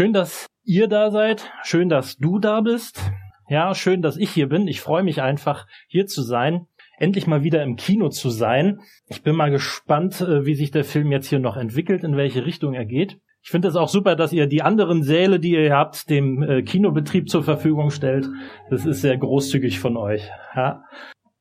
Schön, 0.00 0.14
dass 0.14 0.46
ihr 0.64 0.88
da 0.88 1.10
seid. 1.10 1.52
Schön, 1.62 1.90
dass 1.90 2.16
du 2.16 2.38
da 2.38 2.62
bist. 2.62 3.12
Ja, 3.50 3.74
schön, 3.74 4.00
dass 4.00 4.16
ich 4.16 4.30
hier 4.30 4.48
bin. 4.48 4.66
Ich 4.66 4.80
freue 4.80 5.02
mich 5.02 5.20
einfach, 5.20 5.66
hier 5.88 6.06
zu 6.06 6.22
sein. 6.22 6.68
Endlich 6.96 7.26
mal 7.26 7.44
wieder 7.44 7.62
im 7.62 7.76
Kino 7.76 8.08
zu 8.08 8.30
sein. 8.30 8.80
Ich 9.08 9.22
bin 9.22 9.36
mal 9.36 9.50
gespannt, 9.50 10.22
äh, 10.22 10.46
wie 10.46 10.54
sich 10.54 10.70
der 10.70 10.84
Film 10.84 11.12
jetzt 11.12 11.26
hier 11.26 11.38
noch 11.38 11.58
entwickelt, 11.58 12.02
in 12.02 12.16
welche 12.16 12.46
Richtung 12.46 12.72
er 12.72 12.86
geht. 12.86 13.18
Ich 13.42 13.50
finde 13.50 13.68
es 13.68 13.76
auch 13.76 13.90
super, 13.90 14.16
dass 14.16 14.32
ihr 14.32 14.46
die 14.46 14.62
anderen 14.62 15.02
Säle, 15.02 15.38
die 15.38 15.50
ihr 15.50 15.76
habt, 15.76 16.08
dem 16.08 16.42
äh, 16.42 16.62
Kinobetrieb 16.62 17.28
zur 17.28 17.42
Verfügung 17.42 17.90
stellt. 17.90 18.26
Das 18.70 18.86
ist 18.86 19.02
sehr 19.02 19.18
großzügig 19.18 19.80
von 19.80 19.98
euch. 19.98 20.30
Ja. 20.56 20.84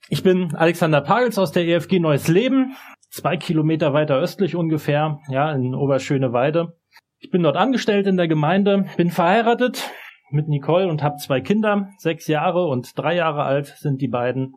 Ich 0.09 0.21
bin 0.21 0.53
Alexander 0.53 0.99
Pagels 0.99 1.37
aus 1.37 1.53
der 1.53 1.65
EFG 1.65 1.99
Neues 1.99 2.27
Leben, 2.27 2.75
zwei 3.09 3.37
Kilometer 3.37 3.93
weiter 3.93 4.17
östlich 4.17 4.57
ungefähr, 4.57 5.19
ja, 5.29 5.49
in 5.53 5.73
Oberschöneweide. 5.73 6.73
Ich 7.21 7.31
bin 7.31 7.43
dort 7.43 7.57
angestellt 7.57 8.07
in 8.07 8.15
der 8.15 8.29
Gemeinde, 8.29 8.85
bin 8.95 9.11
verheiratet 9.11 9.91
mit 10.31 10.47
Nicole 10.47 10.87
und 10.87 11.03
habe 11.03 11.17
zwei 11.17 11.41
Kinder, 11.41 11.89
sechs 11.97 12.27
Jahre 12.27 12.65
und 12.67 12.97
drei 12.97 13.15
Jahre 13.15 13.43
alt 13.43 13.75
sind 13.77 14.01
die 14.01 14.07
beiden. 14.07 14.53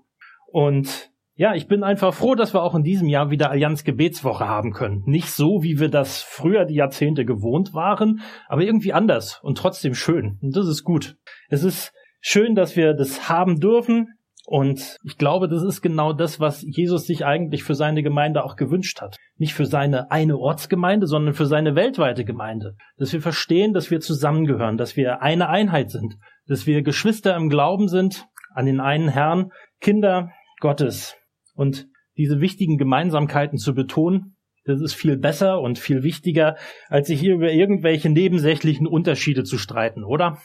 Und 0.46 1.10
ja, 1.34 1.54
ich 1.54 1.66
bin 1.66 1.82
einfach 1.82 2.14
froh, 2.14 2.36
dass 2.36 2.54
wir 2.54 2.62
auch 2.62 2.76
in 2.76 2.84
diesem 2.84 3.08
Jahr 3.08 3.30
wieder 3.30 3.50
Allianz 3.50 3.82
Gebetswoche 3.82 4.46
haben 4.46 4.72
können. 4.72 5.02
Nicht 5.06 5.30
so, 5.30 5.64
wie 5.64 5.80
wir 5.80 5.88
das 5.88 6.22
früher 6.22 6.64
die 6.64 6.76
Jahrzehnte 6.76 7.24
gewohnt 7.24 7.74
waren, 7.74 8.20
aber 8.48 8.62
irgendwie 8.62 8.92
anders 8.92 9.40
und 9.42 9.58
trotzdem 9.58 9.94
schön. 9.94 10.38
Und 10.40 10.54
das 10.54 10.68
ist 10.68 10.84
gut. 10.84 11.16
Es 11.48 11.64
ist 11.64 11.92
schön, 12.20 12.54
dass 12.54 12.76
wir 12.76 12.94
das 12.94 13.28
haben 13.28 13.58
dürfen. 13.58 14.14
Und 14.44 14.98
ich 15.04 15.18
glaube, 15.18 15.48
das 15.48 15.62
ist 15.62 15.82
genau 15.82 16.12
das, 16.12 16.40
was 16.40 16.62
Jesus 16.62 17.06
sich 17.06 17.24
eigentlich 17.24 17.62
für 17.62 17.76
seine 17.76 18.02
Gemeinde 18.02 18.44
auch 18.44 18.56
gewünscht 18.56 19.00
hat. 19.00 19.16
Nicht 19.36 19.54
für 19.54 19.66
seine 19.66 20.10
eine 20.10 20.36
Ortsgemeinde, 20.36 21.06
sondern 21.06 21.34
für 21.34 21.46
seine 21.46 21.76
weltweite 21.76 22.24
Gemeinde. 22.24 22.74
Dass 22.96 23.12
wir 23.12 23.22
verstehen, 23.22 23.72
dass 23.72 23.90
wir 23.90 24.00
zusammengehören, 24.00 24.76
dass 24.76 24.96
wir 24.96 25.22
eine 25.22 25.48
Einheit 25.48 25.90
sind, 25.90 26.16
dass 26.46 26.66
wir 26.66 26.82
Geschwister 26.82 27.36
im 27.36 27.50
Glauben 27.50 27.86
sind, 27.88 28.26
an 28.54 28.66
den 28.66 28.80
einen 28.80 29.08
Herrn, 29.08 29.52
Kinder 29.80 30.32
Gottes. 30.60 31.16
Und 31.54 31.86
diese 32.16 32.40
wichtigen 32.40 32.78
Gemeinsamkeiten 32.78 33.58
zu 33.58 33.74
betonen, 33.74 34.36
das 34.64 34.80
ist 34.80 34.94
viel 34.94 35.16
besser 35.16 35.60
und 35.60 35.78
viel 35.78 36.02
wichtiger, 36.02 36.56
als 36.88 37.08
sich 37.08 37.20
hier 37.20 37.34
über 37.34 37.52
irgendwelche 37.52 38.10
nebensächlichen 38.10 38.86
Unterschiede 38.86 39.44
zu 39.44 39.58
streiten, 39.58 40.04
oder? 40.04 40.38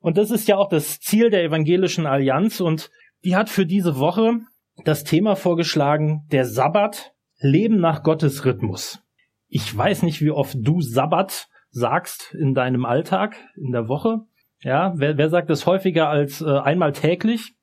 Und 0.00 0.16
das 0.16 0.30
ist 0.30 0.48
ja 0.48 0.56
auch 0.56 0.68
das 0.68 1.00
Ziel 1.00 1.30
der 1.30 1.44
Evangelischen 1.44 2.06
Allianz 2.06 2.60
und 2.60 2.90
die 3.24 3.36
hat 3.36 3.48
für 3.48 3.66
diese 3.66 3.98
Woche 3.98 4.40
das 4.84 5.04
Thema 5.04 5.36
vorgeschlagen, 5.36 6.26
der 6.30 6.44
Sabbat, 6.44 7.12
Leben 7.40 7.80
nach 7.80 8.02
Gottes 8.02 8.44
Rhythmus. 8.44 9.00
Ich 9.48 9.76
weiß 9.76 10.02
nicht, 10.02 10.20
wie 10.20 10.30
oft 10.30 10.56
du 10.58 10.80
Sabbat 10.80 11.48
sagst 11.70 12.34
in 12.34 12.54
deinem 12.54 12.84
Alltag, 12.84 13.36
in 13.56 13.72
der 13.72 13.88
Woche. 13.88 14.20
Ja, 14.62 14.92
wer, 14.96 15.16
wer 15.16 15.28
sagt 15.28 15.50
das 15.50 15.66
häufiger 15.66 16.08
als 16.08 16.40
äh, 16.40 16.58
einmal 16.58 16.92
täglich? 16.92 17.54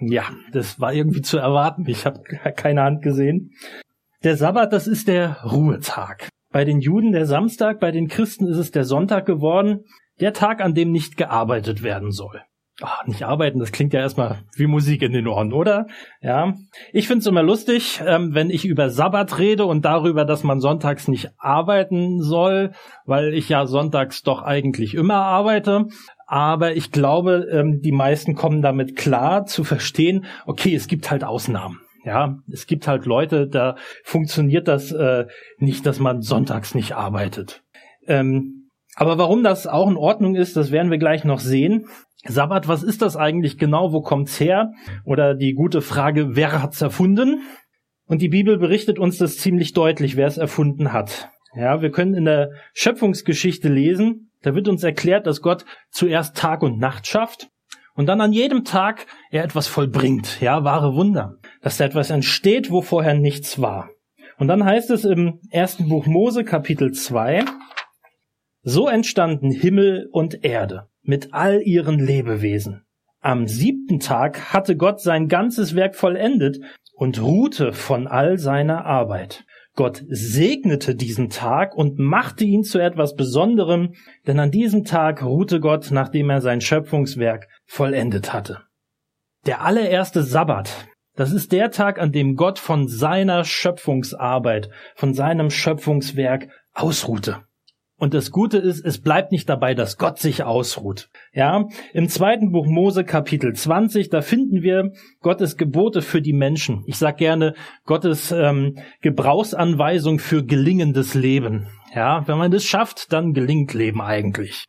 Ja, 0.00 0.24
das 0.52 0.80
war 0.80 0.92
irgendwie 0.92 1.22
zu 1.22 1.38
erwarten. 1.38 1.84
Ich 1.88 2.04
habe 2.06 2.22
keine 2.56 2.82
Hand 2.82 3.02
gesehen. 3.02 3.52
Der 4.22 4.36
Sabbat, 4.36 4.72
das 4.72 4.86
ist 4.86 5.08
der 5.08 5.42
Ruhetag. 5.42 6.28
Bei 6.50 6.64
den 6.64 6.80
Juden 6.80 7.12
der 7.12 7.26
Samstag, 7.26 7.80
bei 7.80 7.90
den 7.90 8.08
Christen 8.08 8.46
ist 8.46 8.58
es 8.58 8.70
der 8.70 8.84
Sonntag 8.84 9.26
geworden, 9.26 9.84
der 10.20 10.32
Tag, 10.32 10.60
an 10.60 10.74
dem 10.74 10.92
nicht 10.92 11.16
gearbeitet 11.16 11.82
werden 11.82 12.12
soll. 12.12 12.42
Ach, 12.82 13.06
nicht 13.06 13.22
arbeiten, 13.22 13.60
das 13.60 13.70
klingt 13.70 13.92
ja 13.92 14.00
erstmal 14.00 14.40
wie 14.56 14.66
Musik 14.66 15.02
in 15.02 15.12
den 15.12 15.28
Ohren, 15.28 15.52
oder? 15.52 15.86
Ja. 16.20 16.54
Ich 16.92 17.06
find's 17.06 17.26
immer 17.26 17.42
lustig, 17.42 18.02
ähm, 18.04 18.34
wenn 18.34 18.50
ich 18.50 18.64
über 18.64 18.90
Sabbat 18.90 19.38
rede 19.38 19.64
und 19.64 19.84
darüber, 19.84 20.24
dass 20.24 20.42
man 20.42 20.58
sonntags 20.58 21.06
nicht 21.06 21.30
arbeiten 21.38 22.20
soll, 22.20 22.72
weil 23.04 23.32
ich 23.32 23.48
ja 23.48 23.66
sonntags 23.66 24.22
doch 24.22 24.42
eigentlich 24.42 24.94
immer 24.94 25.14
arbeite. 25.14 25.86
Aber 26.26 26.74
ich 26.74 26.90
glaube, 26.90 27.46
ähm, 27.52 27.80
die 27.80 27.92
meisten 27.92 28.34
kommen 28.34 28.60
damit 28.60 28.96
klar 28.96 29.46
zu 29.46 29.62
verstehen, 29.62 30.24
okay, 30.44 30.74
es 30.74 30.88
gibt 30.88 31.12
halt 31.12 31.22
Ausnahmen. 31.22 31.78
Ja, 32.04 32.38
es 32.52 32.66
gibt 32.66 32.88
halt 32.88 33.06
Leute, 33.06 33.46
da 33.46 33.76
funktioniert 34.02 34.66
das 34.66 34.90
äh, 34.90 35.26
nicht, 35.58 35.86
dass 35.86 36.00
man 36.00 36.22
sonntags 36.22 36.74
nicht 36.74 36.92
arbeitet. 36.96 37.62
Ähm, 38.06 38.64
aber 38.96 39.18
warum 39.18 39.42
das 39.42 39.66
auch 39.66 39.88
in 39.88 39.96
Ordnung 39.96 40.34
ist, 40.34 40.56
das 40.56 40.70
werden 40.70 40.90
wir 40.90 40.98
gleich 40.98 41.24
noch 41.24 41.40
sehen. 41.40 41.86
Sabbat, 42.26 42.68
was 42.68 42.82
ist 42.82 43.02
das 43.02 43.16
eigentlich 43.16 43.58
genau? 43.58 43.92
Wo 43.92 44.00
kommt's 44.00 44.40
her? 44.40 44.72
Oder 45.04 45.34
die 45.34 45.54
gute 45.54 45.80
Frage, 45.80 46.36
wer 46.36 46.62
hat's 46.62 46.80
erfunden? 46.80 47.42
Und 48.06 48.22
die 48.22 48.28
Bibel 48.28 48.58
berichtet 48.58 48.98
uns 48.98 49.18
das 49.18 49.38
ziemlich 49.38 49.72
deutlich, 49.72 50.16
wer 50.16 50.26
es 50.26 50.38
erfunden 50.38 50.92
hat. 50.92 51.30
Ja, 51.56 51.82
wir 51.82 51.90
können 51.90 52.14
in 52.14 52.24
der 52.24 52.50
Schöpfungsgeschichte 52.72 53.68
lesen, 53.68 54.30
da 54.42 54.54
wird 54.54 54.68
uns 54.68 54.82
erklärt, 54.82 55.26
dass 55.26 55.40
Gott 55.40 55.64
zuerst 55.90 56.36
Tag 56.36 56.62
und 56.62 56.78
Nacht 56.78 57.06
schafft 57.06 57.48
und 57.94 58.06
dann 58.06 58.20
an 58.20 58.32
jedem 58.32 58.64
Tag 58.64 59.06
er 59.30 59.44
etwas 59.44 59.68
vollbringt, 59.68 60.40
ja, 60.40 60.64
wahre 60.64 60.94
Wunder, 60.94 61.36
dass 61.62 61.76
da 61.76 61.84
etwas 61.84 62.10
entsteht, 62.10 62.70
wo 62.70 62.82
vorher 62.82 63.14
nichts 63.14 63.60
war. 63.60 63.90
Und 64.36 64.48
dann 64.48 64.64
heißt 64.64 64.90
es 64.90 65.04
im 65.04 65.40
ersten 65.50 65.88
Buch 65.88 66.06
Mose 66.06 66.44
Kapitel 66.44 66.92
2, 66.92 67.44
so 68.64 68.88
entstanden 68.88 69.50
Himmel 69.50 70.08
und 70.10 70.44
Erde 70.44 70.88
mit 71.02 71.32
all 71.32 71.62
ihren 71.62 71.98
Lebewesen. 71.98 72.84
Am 73.20 73.46
siebten 73.46 74.00
Tag 74.00 74.52
hatte 74.52 74.76
Gott 74.76 75.00
sein 75.00 75.28
ganzes 75.28 75.74
Werk 75.74 75.94
vollendet 75.94 76.58
und 76.92 77.22
ruhte 77.22 77.72
von 77.72 78.06
all 78.06 78.38
seiner 78.38 78.84
Arbeit. 78.84 79.44
Gott 79.76 80.02
segnete 80.08 80.94
diesen 80.94 81.30
Tag 81.30 81.74
und 81.74 81.98
machte 81.98 82.44
ihn 82.44 82.62
zu 82.62 82.78
etwas 82.78 83.14
Besonderem, 83.14 83.94
denn 84.26 84.38
an 84.38 84.50
diesem 84.50 84.84
Tag 84.84 85.22
ruhte 85.22 85.60
Gott, 85.60 85.88
nachdem 85.90 86.30
er 86.30 86.40
sein 86.40 86.60
Schöpfungswerk 86.60 87.48
vollendet 87.64 88.32
hatte. 88.32 88.62
Der 89.46 89.62
allererste 89.62 90.22
Sabbat, 90.22 90.88
das 91.16 91.32
ist 91.32 91.52
der 91.52 91.70
Tag, 91.70 92.00
an 92.00 92.12
dem 92.12 92.36
Gott 92.36 92.58
von 92.58 92.88
seiner 92.88 93.44
Schöpfungsarbeit, 93.44 94.70
von 94.94 95.12
seinem 95.12 95.50
Schöpfungswerk 95.50 96.48
ausruhte. 96.72 97.42
Und 98.04 98.12
das 98.12 98.30
Gute 98.30 98.58
ist, 98.58 98.84
es 98.84 99.00
bleibt 99.00 99.32
nicht 99.32 99.48
dabei, 99.48 99.72
dass 99.72 99.96
Gott 99.96 100.18
sich 100.18 100.42
ausruht. 100.42 101.08
Ja, 101.32 101.68
im 101.94 102.10
zweiten 102.10 102.52
Buch 102.52 102.66
Mose 102.66 103.02
Kapitel 103.02 103.54
20, 103.54 104.10
da 104.10 104.20
finden 104.20 104.60
wir 104.60 104.92
Gottes 105.20 105.56
Gebote 105.56 106.02
für 106.02 106.20
die 106.20 106.34
Menschen. 106.34 106.84
Ich 106.86 106.98
sag 106.98 107.16
gerne 107.16 107.54
Gottes 107.86 108.30
ähm, 108.30 108.76
Gebrauchsanweisung 109.00 110.18
für 110.18 110.44
gelingendes 110.44 111.14
Leben. 111.14 111.68
Ja, 111.94 112.28
wenn 112.28 112.36
man 112.36 112.50
das 112.50 112.64
schafft, 112.66 113.10
dann 113.10 113.32
gelingt 113.32 113.72
Leben 113.72 114.02
eigentlich. 114.02 114.66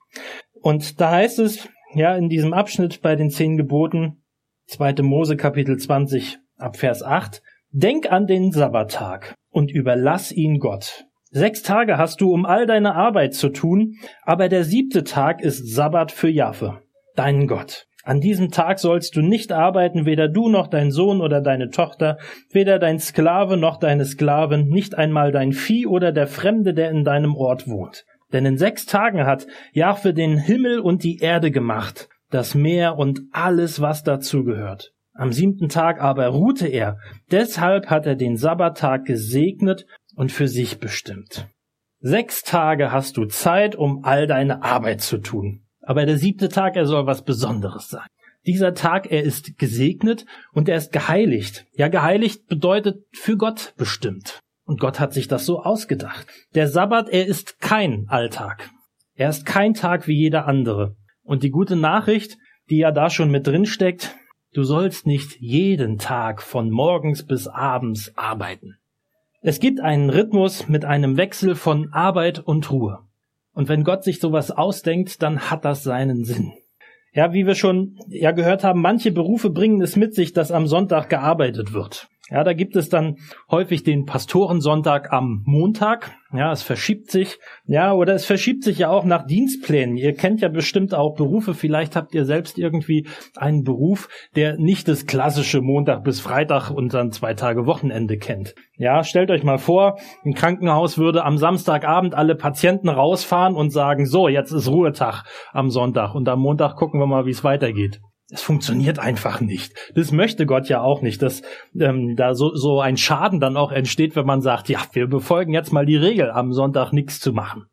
Und 0.54 1.02
da 1.02 1.12
heißt 1.12 1.40
es, 1.40 1.68
ja, 1.94 2.16
in 2.16 2.30
diesem 2.30 2.54
Abschnitt 2.54 3.02
bei 3.02 3.18
den 3.18 3.30
zehn 3.30 3.58
Geboten, 3.58 4.24
zweite 4.66 5.04
Mose 5.04 5.36
Kapitel 5.36 5.76
20 5.76 6.38
ab 6.56 6.78
Vers 6.78 7.04
8, 7.04 7.42
Denk 7.72 8.10
an 8.10 8.28
den 8.28 8.54
Sabbattag 8.54 9.36
und 9.50 9.72
überlass 9.72 10.32
ihn 10.32 10.60
Gott. 10.60 11.04
Sechs 11.38 11.64
Tage 11.64 11.98
hast 11.98 12.22
du, 12.22 12.32
um 12.32 12.46
all 12.46 12.66
deine 12.66 12.96
Arbeit 12.96 13.34
zu 13.34 13.50
tun, 13.50 13.96
aber 14.24 14.48
der 14.48 14.64
siebte 14.64 15.04
Tag 15.04 15.42
ist 15.42 15.68
Sabbat 15.68 16.14
für 16.14 16.30
Jahwe, 16.30 16.80
deinen 17.18 17.46
Gott. 17.46 17.88
An 18.06 18.22
diesem 18.22 18.52
Tag 18.52 18.80
sollst 18.80 19.18
du 19.18 19.22
nicht 19.22 19.52
arbeiten, 19.52 20.06
weder 20.06 20.30
du 20.30 20.48
noch 20.48 20.68
dein 20.68 20.92
Sohn 20.92 21.20
oder 21.20 21.42
deine 21.42 21.72
Tochter, 21.72 22.20
weder 22.54 22.80
dein 22.80 23.00
Sklave 23.00 23.58
noch 23.58 23.76
deine 23.76 24.06
Sklavin, 24.06 24.70
nicht 24.70 24.98
einmal 24.98 25.34
dein 25.34 25.52
Vieh 25.52 25.88
oder 25.88 26.14
der 26.14 26.28
Fremde, 26.28 26.74
der 26.74 26.90
in 26.90 27.04
deinem 27.04 27.36
Ort 27.36 27.68
wohnt. 27.68 28.06
Denn 28.32 28.46
in 28.46 28.58
sechs 28.58 28.86
Tagen 28.86 29.26
hat 29.26 29.46
Jahwe 29.74 30.14
den 30.14 30.38
Himmel 30.38 30.80
und 30.80 31.04
die 31.04 31.18
Erde 31.18 31.52
gemacht, 31.52 32.08
das 32.32 32.56
Meer 32.56 32.98
und 32.98 33.24
alles, 33.34 33.82
was 33.82 34.04
dazugehört. 34.04 34.94
Am 35.18 35.32
siebten 35.32 35.70
Tag 35.70 36.02
aber 36.02 36.28
ruhte 36.28 36.68
er. 36.68 36.98
Deshalb 37.32 37.88
hat 37.88 38.06
er 38.06 38.16
den 38.16 38.36
Sabbattag 38.36 39.06
gesegnet 39.06 39.86
und 40.16 40.32
für 40.32 40.48
sich 40.48 40.80
bestimmt. 40.80 41.48
Sechs 42.00 42.44
Tage 42.44 42.92
hast 42.92 43.18
du 43.18 43.26
Zeit, 43.26 43.76
um 43.76 44.04
all 44.04 44.28
deine 44.28 44.64
Arbeit 44.64 45.02
zu 45.02 45.18
tun. 45.18 45.62
Aber 45.82 46.06
der 46.06 46.18
siebte 46.18 46.50
Tag, 46.50 46.76
er 46.76 46.86
soll 46.86 47.06
was 47.06 47.24
Besonderes 47.24 47.90
sein. 47.90 48.08
Dieser 48.46 48.74
Tag, 48.76 49.12
er 49.12 49.24
ist 49.24 49.58
gesegnet 49.58 50.26
und 50.54 50.70
er 50.70 50.78
ist 50.78 50.92
geheiligt. 50.92 51.66
Ja, 51.74 51.88
geheiligt 51.88 52.48
bedeutet 52.48 53.04
für 53.12 53.38
Gott 53.38 53.74
bestimmt. 53.78 54.40
Und 54.66 54.80
Gott 54.80 55.00
hat 55.00 55.14
sich 55.14 55.28
das 55.28 55.46
so 55.46 55.62
ausgedacht. 55.62 56.28
Der 56.54 56.68
Sabbat, 56.68 57.10
er 57.10 57.26
ist 57.26 57.60
kein 57.60 58.06
Alltag. 58.08 58.70
Er 59.16 59.30
ist 59.30 59.46
kein 59.46 59.74
Tag 59.74 60.08
wie 60.08 60.16
jeder 60.16 60.48
andere. 60.48 60.96
Und 61.24 61.44
die 61.44 61.50
gute 61.50 61.76
Nachricht, 61.76 62.38
die 62.70 62.78
ja 62.78 62.92
da 62.92 63.10
schon 63.10 63.32
mit 63.32 63.48
drin 63.48 63.66
steckt, 63.66 64.16
du 64.54 64.64
sollst 64.64 65.08
nicht 65.08 65.40
jeden 65.40 65.98
Tag 65.98 66.42
von 66.42 66.70
morgens 66.70 67.26
bis 67.26 67.48
abends 67.48 68.12
arbeiten. 68.16 68.78
Es 69.48 69.60
gibt 69.60 69.80
einen 69.80 70.10
Rhythmus 70.10 70.68
mit 70.70 70.86
einem 70.86 71.18
Wechsel 71.18 71.54
von 71.54 71.94
Arbeit 71.94 72.40
und 72.40 72.72
Ruhe. 72.72 73.02
Und 73.54 73.70
wenn 73.70 73.84
Gott 73.84 74.04
sich 74.04 74.20
sowas 74.20 74.50
ausdenkt, 74.50 75.22
dann 75.22 75.52
hat 75.52 75.66
das 75.66 75.84
seinen 75.84 76.26
Sinn. 76.26 76.54
Ja, 77.14 77.32
wie 77.32 77.46
wir 77.46 77.54
schon 77.54 78.00
ja 78.08 78.32
gehört 78.32 78.64
haben, 78.64 78.82
manche 78.82 79.12
Berufe 79.12 79.52
bringen 79.52 79.84
es 79.84 79.96
mit 79.96 80.16
sich, 80.16 80.34
dass 80.34 80.52
am 80.52 80.66
Sonntag 80.66 81.12
gearbeitet 81.12 81.74
wird. 81.74 82.08
Ja, 82.32 82.44
da 82.44 82.54
gibt 82.54 82.76
es 82.76 82.90
dann 82.90 83.18
häufig 83.52 83.84
den 83.84 84.06
Pastorensonntag 84.06 85.14
am 85.14 85.44
Montag. 85.46 86.12
Ja, 86.34 86.52
es 86.52 86.64
verschiebt 86.64 87.12
sich. 87.12 87.38
Ja, 87.68 87.94
oder 87.94 88.16
es 88.16 88.26
verschiebt 88.26 88.64
sich 88.64 88.80
ja 88.80 88.90
auch 88.90 89.06
nach 89.06 89.28
Dienstplänen. 89.28 89.96
Ihr 89.96 90.14
kennt 90.14 90.42
ja 90.42 90.50
bestimmt 90.50 90.96
auch 90.96 91.16
Berufe. 91.16 91.54
Vielleicht 91.54 91.96
habt 91.96 92.16
ihr 92.16 92.26
selbst 92.26 92.58
irgendwie 92.58 93.08
einen 93.36 93.64
Beruf, 93.64 94.10
der 94.36 94.58
nicht 94.58 94.88
das 94.88 95.06
klassische 95.06 95.62
Montag 95.62 96.04
bis 96.04 96.20
Freitag 96.20 96.72
und 96.72 96.96
dann 96.96 97.12
zwei 97.12 97.36
Tage 97.36 97.68
Wochenende 97.68 98.18
kennt. 98.18 98.56
Ja, 98.76 99.04
stellt 99.04 99.30
euch 99.30 99.44
mal 99.44 99.60
vor, 99.60 100.00
ein 100.26 100.34
Krankenhaus 100.34 100.98
würde 100.98 101.24
am 101.24 101.38
Samstagabend 101.38 102.16
alle 102.16 102.34
Patienten 102.34 102.90
rausfahren 102.90 103.56
und 103.56 103.70
sagen, 103.70 104.08
so, 104.08 104.28
jetzt 104.28 104.52
ist 104.52 104.68
Ruhetag 104.68 105.26
am 105.54 105.70
Sonntag 105.70 106.16
und 106.16 106.28
am 106.28 106.40
Montag 106.40 106.76
gucken 106.76 107.00
wir 107.00 107.06
mal, 107.06 107.28
wie 107.28 107.32
es 107.32 107.44
weitergeht. 107.44 108.02
Es 108.32 108.42
funktioniert 108.42 108.98
einfach 108.98 109.40
nicht. 109.40 109.74
Das 109.94 110.12
möchte 110.12 110.46
Gott 110.46 110.68
ja 110.68 110.82
auch 110.82 111.02
nicht, 111.02 111.22
dass 111.22 111.44
ähm, 111.80 112.16
da 112.16 112.34
so, 112.34 112.56
so 112.56 112.82
ein 112.82 112.98
Schaden 112.98 113.40
dann 113.40 113.56
auch 113.56 113.72
entsteht, 113.72 114.16
wenn 114.16 114.26
man 114.26 114.42
sagt, 114.42 114.68
ja, 114.68 114.80
wir 114.94 115.08
befolgen 115.08 115.54
jetzt 115.54 115.72
mal 115.72 115.86
die 115.86 115.96
Regel, 115.96 116.32
am 116.32 116.52
Sonntag 116.52 116.92
nichts 116.92 117.20
zu 117.20 117.34
machen. 117.34 117.68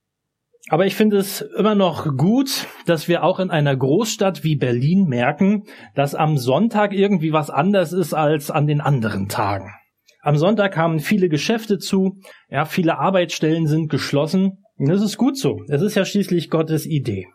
Aber 0.68 0.86
ich 0.86 0.94
finde 0.94 1.16
es 1.16 1.40
immer 1.40 1.74
noch 1.74 2.16
gut, 2.16 2.66
dass 2.86 3.08
wir 3.08 3.24
auch 3.24 3.40
in 3.40 3.50
einer 3.50 3.76
Großstadt 3.76 4.44
wie 4.44 4.56
Berlin 4.56 5.06
merken, 5.06 5.64
dass 5.94 6.14
am 6.14 6.36
Sonntag 6.36 6.92
irgendwie 6.92 7.32
was 7.32 7.50
anders 7.50 7.92
ist 7.92 8.14
als 8.14 8.50
an 8.50 8.66
den 8.66 8.80
anderen 8.80 9.28
Tagen. 9.28 9.72
Am 10.20 10.36
Sonntag 10.36 10.72
kamen 10.72 11.00
viele 11.00 11.28
Geschäfte 11.28 11.78
zu, 11.78 12.20
ja, 12.48 12.64
viele 12.64 12.98
Arbeitsstellen 12.98 13.66
sind 13.66 13.90
geschlossen. 13.90 14.64
Und 14.76 14.88
das 14.88 15.02
ist 15.02 15.16
gut 15.16 15.36
so. 15.36 15.62
Es 15.68 15.82
ist 15.82 15.96
ja 15.96 16.04
schließlich 16.04 16.48
Gottes 16.48 16.86
Idee. 16.86 17.26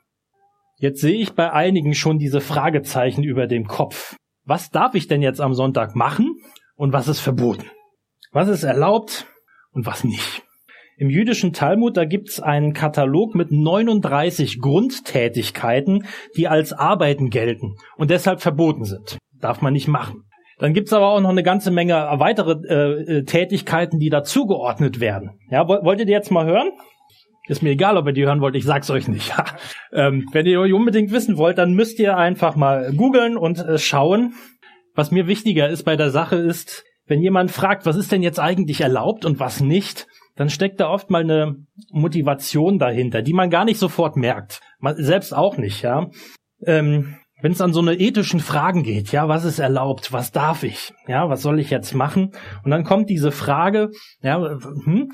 Jetzt 0.80 1.02
sehe 1.02 1.16
ich 1.16 1.34
bei 1.34 1.52
einigen 1.52 1.96
schon 1.96 2.20
diese 2.20 2.40
Fragezeichen 2.40 3.24
über 3.24 3.48
dem 3.48 3.66
Kopf. 3.66 4.16
Was 4.46 4.70
darf 4.70 4.94
ich 4.94 5.08
denn 5.08 5.24
jetzt 5.24 5.42
am 5.42 5.56
Sonntag 5.56 5.96
machen 5.96 6.36
und 6.76 6.94
was 6.94 7.08
ist 7.08 7.20
verboten? 7.20 7.66
Was 8.32 8.48
ist 8.48 8.64
erlaubt 8.64 9.26
und 9.72 9.88
was 9.88 10.04
nicht? 10.04 10.44
Im 10.96 11.10
jüdischen 11.10 11.52
Talmud, 11.52 11.98
da 11.98 12.06
gibt's 12.06 12.40
einen 12.40 12.74
Katalog 12.74 13.34
mit 13.34 13.52
39 13.52 14.60
Grundtätigkeiten, 14.60 16.06
die 16.36 16.48
als 16.48 16.74
Arbeiten 16.74 17.32
gelten 17.32 17.76
und 17.98 18.12
deshalb 18.12 18.42
verboten 18.42 18.86
sind. 18.86 19.18
Darf 19.40 19.62
man 19.62 19.74
nicht 19.74 19.88
machen. 19.88 20.26
Dann 20.60 20.74
gibt's 20.74 20.94
aber 20.94 21.08
auch 21.08 21.22
noch 21.22 21.30
eine 21.30 21.44
ganze 21.44 21.72
Menge 21.72 21.96
weitere 21.96 22.54
äh, 22.68 23.18
äh 23.18 23.24
Tätigkeiten, 23.24 24.00
die 24.00 24.10
dazugeordnet 24.10 25.00
werden. 25.00 25.40
Ja, 25.50 25.68
wollt 25.68 26.00
ihr 26.00 26.06
die 26.06 26.12
jetzt 26.12 26.32
mal 26.32 26.46
hören? 26.46 26.70
Ist 27.48 27.64
mir 27.64 27.72
egal, 27.72 27.98
ob 27.98 28.06
ihr 28.08 28.14
die 28.14 28.26
hören 28.26 28.42
wollt, 28.42 28.56
ich 28.56 28.66
sag's 28.66 28.90
euch 28.90 29.08
nicht. 29.08 29.34
ähm, 29.94 30.28
wenn 30.34 30.46
ihr 30.46 30.62
unbedingt 30.76 31.12
wissen 31.12 31.38
wollt, 31.38 31.58
dann 31.58 31.74
müsst 31.74 32.00
ihr 32.00 32.18
einfach 32.18 32.56
mal 32.56 32.94
googeln 32.94 33.38
und 33.38 33.60
äh, 33.60 33.78
schauen. 33.78 34.34
Was 34.94 35.12
mir 35.12 35.28
wichtiger 35.28 35.70
ist 35.70 35.84
bei 35.84 35.96
der 35.96 36.10
Sache 36.10 36.36
ist, 36.36 36.84
wenn 37.06 37.22
jemand 37.22 37.52
fragt, 37.52 37.86
was 37.86 37.96
ist 37.96 38.12
denn 38.12 38.24
jetzt 38.24 38.40
eigentlich 38.40 38.82
erlaubt 38.82 39.26
und 39.26 39.40
was 39.40 39.62
nicht, 39.62 40.08
dann 40.36 40.50
steckt 40.50 40.80
da 40.80 40.90
oft 40.90 41.10
mal 41.10 41.22
eine 41.22 41.56
Motivation 41.92 42.80
dahinter, 42.80 43.22
die 43.22 43.34
man 43.34 43.50
gar 43.50 43.66
nicht 43.66 43.80
sofort 43.80 44.18
merkt. 44.18 44.60
Man 44.80 44.96
selbst 44.98 45.34
auch 45.34 45.58
nicht, 45.58 45.82
ja. 45.82 46.10
Ähm, 46.66 47.16
wenn 47.42 47.52
es 47.52 47.62
an 47.62 47.74
so 47.74 47.82
eine 47.82 47.94
ethischen 47.94 48.40
Fragen 48.40 48.84
geht, 48.84 49.12
ja, 49.12 49.28
was 49.28 49.46
ist 49.46 49.60
erlaubt, 49.60 50.12
was 50.12 50.32
darf 50.32 50.64
ich, 50.64 50.94
ja, 51.08 51.30
was 51.30 51.44
soll 51.44 51.60
ich 51.60 51.70
jetzt 51.70 51.94
machen? 51.94 52.32
Und 52.64 52.72
dann 52.72 52.84
kommt 52.84 53.10
diese 53.10 53.32
Frage, 53.32 53.92
ja, 54.22 54.58
hm, 54.84 55.12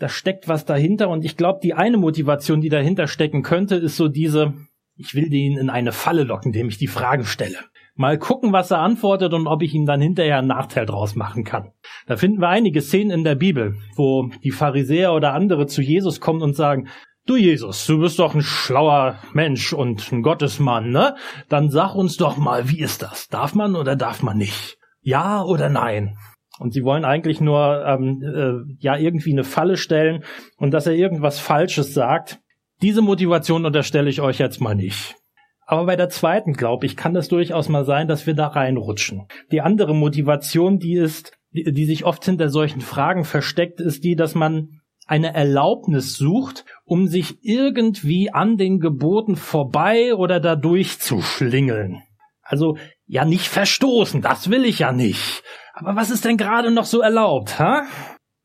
da 0.00 0.08
steckt 0.08 0.48
was 0.48 0.64
dahinter 0.64 1.08
und 1.08 1.24
ich 1.24 1.36
glaube, 1.36 1.60
die 1.62 1.74
eine 1.74 1.98
Motivation, 1.98 2.60
die 2.60 2.70
dahinter 2.70 3.06
stecken 3.06 3.42
könnte, 3.42 3.76
ist 3.76 3.96
so 3.96 4.08
diese, 4.08 4.54
ich 4.96 5.14
will 5.14 5.28
den 5.28 5.58
in 5.58 5.70
eine 5.70 5.92
Falle 5.92 6.24
locken, 6.24 6.52
indem 6.52 6.68
ich 6.68 6.78
die 6.78 6.86
Fragen 6.86 7.24
stelle. 7.24 7.58
Mal 7.94 8.18
gucken, 8.18 8.52
was 8.52 8.70
er 8.70 8.78
antwortet 8.78 9.34
und 9.34 9.46
ob 9.46 9.62
ich 9.62 9.74
ihm 9.74 9.84
dann 9.84 10.00
hinterher 10.00 10.38
einen 10.38 10.48
Nachteil 10.48 10.86
draus 10.86 11.16
machen 11.16 11.44
kann. 11.44 11.72
Da 12.06 12.16
finden 12.16 12.40
wir 12.40 12.48
einige 12.48 12.80
Szenen 12.80 13.10
in 13.10 13.24
der 13.24 13.34
Bibel, 13.34 13.76
wo 13.94 14.30
die 14.42 14.52
Pharisäer 14.52 15.12
oder 15.12 15.34
andere 15.34 15.66
zu 15.66 15.82
Jesus 15.82 16.18
kommen 16.18 16.42
und 16.42 16.56
sagen, 16.56 16.88
Du 17.26 17.36
Jesus, 17.36 17.86
du 17.86 18.00
bist 18.00 18.18
doch 18.18 18.34
ein 18.34 18.40
schlauer 18.40 19.18
Mensch 19.34 19.74
und 19.74 20.10
ein 20.10 20.22
Gottesmann, 20.22 20.90
ne? 20.90 21.14
Dann 21.50 21.70
sag 21.70 21.94
uns 21.94 22.16
doch 22.16 22.38
mal, 22.38 22.70
wie 22.70 22.80
ist 22.80 23.02
das? 23.02 23.28
Darf 23.28 23.54
man 23.54 23.76
oder 23.76 23.94
darf 23.94 24.22
man 24.22 24.38
nicht? 24.38 24.78
Ja 25.02 25.42
oder 25.42 25.68
nein? 25.68 26.16
Und 26.60 26.74
sie 26.74 26.84
wollen 26.84 27.06
eigentlich 27.06 27.40
nur 27.40 27.86
ähm, 27.86 28.22
äh, 28.22 28.74
ja 28.80 28.94
irgendwie 28.94 29.32
eine 29.32 29.44
Falle 29.44 29.78
stellen 29.78 30.24
und 30.58 30.72
dass 30.72 30.86
er 30.86 30.92
irgendwas 30.92 31.38
Falsches 31.38 31.94
sagt. 31.94 32.38
Diese 32.82 33.00
Motivation 33.00 33.64
unterstelle 33.64 34.10
ich 34.10 34.20
euch 34.20 34.38
jetzt 34.38 34.60
mal 34.60 34.74
nicht. 34.74 35.16
Aber 35.64 35.86
bei 35.86 35.96
der 35.96 36.10
zweiten, 36.10 36.52
glaube 36.52 36.84
ich, 36.84 36.98
kann 36.98 37.16
es 37.16 37.28
durchaus 37.28 37.70
mal 37.70 37.86
sein, 37.86 38.08
dass 38.08 38.26
wir 38.26 38.34
da 38.34 38.48
reinrutschen. 38.48 39.26
Die 39.50 39.62
andere 39.62 39.94
Motivation, 39.94 40.78
die 40.78 40.96
ist, 40.96 41.32
die, 41.52 41.64
die 41.72 41.86
sich 41.86 42.04
oft 42.04 42.22
hinter 42.26 42.50
solchen 42.50 42.82
Fragen 42.82 43.24
versteckt, 43.24 43.80
ist 43.80 44.04
die, 44.04 44.14
dass 44.14 44.34
man 44.34 44.80
eine 45.06 45.32
Erlaubnis 45.32 46.14
sucht, 46.14 46.66
um 46.84 47.06
sich 47.06 47.38
irgendwie 47.40 48.30
an 48.30 48.58
den 48.58 48.80
Geboten 48.80 49.36
vorbei 49.36 50.14
oder 50.14 50.40
dadurch 50.40 50.98
zu 50.98 51.22
schlingeln. 51.22 52.02
Also 52.42 52.76
ja 53.06 53.24
nicht 53.24 53.48
verstoßen, 53.48 54.20
das 54.20 54.50
will 54.50 54.66
ich 54.66 54.80
ja 54.80 54.92
nicht. 54.92 55.42
Aber 55.80 55.96
was 55.96 56.10
ist 56.10 56.26
denn 56.26 56.36
gerade 56.36 56.70
noch 56.70 56.84
so 56.84 57.00
erlaubt, 57.00 57.58
ha? 57.58 57.84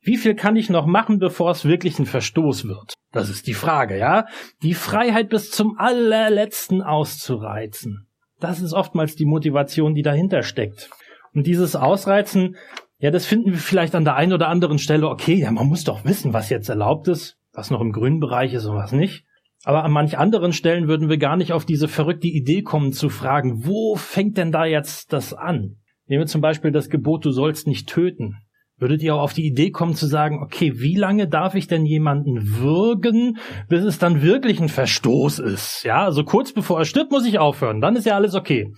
Wie 0.01 0.17
viel 0.17 0.35
kann 0.35 0.55
ich 0.55 0.69
noch 0.69 0.85
machen, 0.85 1.19
bevor 1.19 1.51
es 1.51 1.65
wirklich 1.65 1.99
ein 1.99 2.05
Verstoß 2.05 2.65
wird? 2.65 2.93
Das 3.11 3.29
ist 3.29 3.47
die 3.47 3.53
Frage, 3.53 3.97
ja? 3.97 4.25
Die 4.63 4.73
Freiheit 4.73 5.29
bis 5.29 5.51
zum 5.51 5.77
allerletzten 5.77 6.81
auszureizen. 6.81 8.07
Das 8.39 8.61
ist 8.61 8.73
oftmals 8.73 9.15
die 9.15 9.25
Motivation, 9.25 9.93
die 9.93 10.01
dahinter 10.01 10.43
steckt. 10.43 10.89
Und 11.33 11.45
dieses 11.45 11.75
Ausreizen, 11.75 12.55
ja, 12.99 13.11
das 13.11 13.25
finden 13.25 13.51
wir 13.51 13.57
vielleicht 13.57 13.95
an 13.95 14.05
der 14.05 14.15
einen 14.15 14.33
oder 14.33 14.47
anderen 14.47 14.77
Stelle 14.77 15.09
okay, 15.09 15.36
ja, 15.36 15.51
man 15.51 15.67
muss 15.67 15.83
doch 15.83 16.05
wissen, 16.05 16.33
was 16.33 16.50
jetzt 16.50 16.69
erlaubt 16.69 17.10
ist, 17.10 17.38
was 17.51 17.69
noch 17.69 17.81
im 17.81 17.91
grünen 17.91 18.19
Bereich 18.19 18.53
ist 18.53 18.65
und 18.65 18.77
was 18.77 18.93
nicht. 18.93 19.25
Aber 19.65 19.83
an 19.83 19.91
manch 19.91 20.17
anderen 20.17 20.53
Stellen 20.53 20.88
würden 20.88 21.10
wir 21.10 21.17
gar 21.17 21.36
nicht 21.36 21.51
auf 21.51 21.65
diese 21.65 21.89
verrückte 21.89 22.27
Idee 22.27 22.62
kommen 22.62 22.93
zu 22.93 23.10
fragen, 23.10 23.65
wo 23.65 23.95
fängt 23.95 24.38
denn 24.38 24.51
da 24.51 24.65
jetzt 24.65 25.12
das 25.12 25.33
an? 25.33 25.77
Nehmen 26.07 26.21
wir 26.21 26.27
zum 26.27 26.41
Beispiel 26.41 26.71
das 26.71 26.89
Gebot, 26.89 27.25
du 27.25 27.31
sollst 27.31 27.67
nicht 27.67 27.89
töten. 27.89 28.35
Würdet 28.77 29.01
ihr 29.01 29.15
auch 29.15 29.21
auf 29.21 29.33
die 29.33 29.45
Idee 29.45 29.71
kommen 29.71 29.95
zu 29.95 30.05
sagen, 30.05 30.43
okay, 30.43 30.79
wie 30.79 30.95
lange 30.95 31.29
darf 31.29 31.55
ich 31.55 31.67
denn 31.67 31.85
jemanden 31.85 32.57
würgen, 32.59 33.38
bis 33.69 33.83
es 33.85 34.00
dann 34.00 34.21
wirklich 34.21 34.59
ein 34.59 34.67
Verstoß 34.67 35.39
ist? 35.39 35.83
Ja, 35.83 36.03
also 36.03 36.25
kurz 36.25 36.51
bevor 36.51 36.79
er 36.79 36.85
stirbt, 36.85 37.12
muss 37.12 37.25
ich 37.25 37.39
aufhören. 37.39 37.79
Dann 37.79 37.95
ist 37.95 38.05
ja 38.05 38.15
alles 38.15 38.35
okay. 38.35 38.74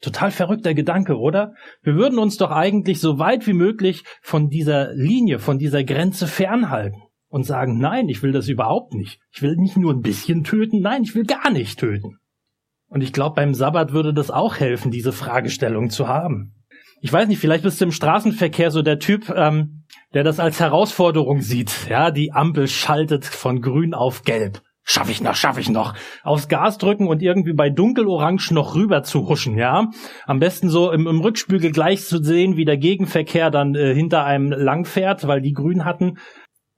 Total 0.00 0.30
verrückter 0.30 0.72
Gedanke, 0.72 1.18
oder? 1.18 1.52
Wir 1.82 1.96
würden 1.96 2.18
uns 2.18 2.38
doch 2.38 2.50
eigentlich 2.50 2.98
so 2.98 3.18
weit 3.18 3.46
wie 3.46 3.52
möglich 3.52 4.04
von 4.22 4.48
dieser 4.48 4.92
Linie, 4.94 5.38
von 5.38 5.58
dieser 5.58 5.84
Grenze 5.84 6.26
fernhalten 6.26 7.02
und 7.28 7.44
sagen, 7.44 7.78
nein, 7.78 8.08
ich 8.08 8.22
will 8.22 8.32
das 8.32 8.48
überhaupt 8.48 8.94
nicht. 8.94 9.20
Ich 9.32 9.42
will 9.42 9.56
nicht 9.56 9.76
nur 9.76 9.92
ein 9.92 10.00
bisschen 10.00 10.44
töten, 10.44 10.80
nein, 10.80 11.02
ich 11.02 11.14
will 11.14 11.24
gar 11.24 11.50
nicht 11.50 11.78
töten. 11.78 12.18
Und 12.88 13.02
ich 13.02 13.12
glaube, 13.12 13.34
beim 13.36 13.54
Sabbat 13.54 13.92
würde 13.92 14.14
das 14.14 14.30
auch 14.30 14.56
helfen, 14.56 14.90
diese 14.90 15.12
Fragestellung 15.12 15.90
zu 15.90 16.08
haben. 16.08 16.54
Ich 17.00 17.12
weiß 17.12 17.28
nicht, 17.28 17.38
vielleicht 17.38 17.64
bist 17.64 17.80
du 17.80 17.84
im 17.84 17.92
Straßenverkehr 17.92 18.70
so 18.70 18.82
der 18.82 18.98
Typ, 18.98 19.32
ähm, 19.34 19.84
der 20.14 20.24
das 20.24 20.40
als 20.40 20.60
Herausforderung 20.60 21.40
sieht. 21.40 21.88
Ja, 21.90 22.10
die 22.10 22.32
Ampel 22.32 22.68
schaltet 22.68 23.24
von 23.24 23.60
grün 23.60 23.92
auf 23.92 24.22
gelb. 24.22 24.62
Schaff 24.88 25.10
ich 25.10 25.20
noch, 25.20 25.34
schaff 25.34 25.58
ich 25.58 25.68
noch. 25.68 25.94
Aufs 26.22 26.48
Gas 26.48 26.78
drücken 26.78 27.08
und 27.08 27.20
irgendwie 27.20 27.54
bei 27.54 27.70
dunkelorange 27.70 28.54
noch 28.54 28.76
rüber 28.76 29.02
zu 29.02 29.28
huschen, 29.28 29.58
ja. 29.58 29.90
Am 30.26 30.38
besten 30.38 30.68
so 30.68 30.92
im, 30.92 31.08
im 31.08 31.20
Rückspiegel 31.20 31.72
gleich 31.72 32.04
zu 32.04 32.22
sehen, 32.22 32.56
wie 32.56 32.64
der 32.64 32.76
Gegenverkehr 32.76 33.50
dann 33.50 33.74
äh, 33.74 33.92
hinter 33.94 34.24
einem 34.24 34.52
langfährt, 34.52 35.26
weil 35.26 35.40
die 35.40 35.52
grün 35.52 35.84
hatten. 35.84 36.18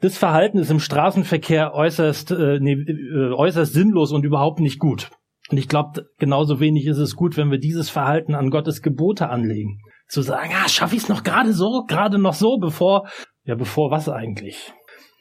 Das 0.01 0.17
Verhalten 0.17 0.59
ist 0.59 0.71
im 0.71 0.81
Straßenverkehr 0.81 1.75
äußerst, 1.75 2.31
äh, 2.31 2.59
nee, 2.61 2.73
äh, 2.73 3.33
äußerst 3.35 3.75
sinnlos 3.75 4.13
und 4.13 4.25
überhaupt 4.25 4.61
nicht 4.61 4.79
gut. 4.79 5.11
Und 5.51 5.59
ich 5.59 5.69
glaube, 5.69 6.07
genauso 6.19 6.61
wenig 6.61 6.87
ist 6.87 6.99
es 6.99 7.17
gut, 7.17 7.37
wenn 7.37 7.51
wir 7.51 7.59
dieses 7.59 7.91
Verhalten 7.91 8.35
an 8.35 8.51
Gottes 8.51 8.83
Gebote 8.83 9.29
anlegen. 9.29 9.81
Zu 10.09 10.23
sagen, 10.23 10.51
ah, 10.55 10.69
schaffe 10.69 10.97
ich 10.97 11.03
es 11.03 11.09
noch 11.09 11.23
gerade 11.23 11.53
so, 11.53 11.85
gerade 11.87 12.19
noch 12.19 12.35
so, 12.35 12.59
bevor, 12.59 13.09
ja, 13.45 13.55
bevor 13.55 13.91
was 13.91 14.09
eigentlich? 14.09 14.73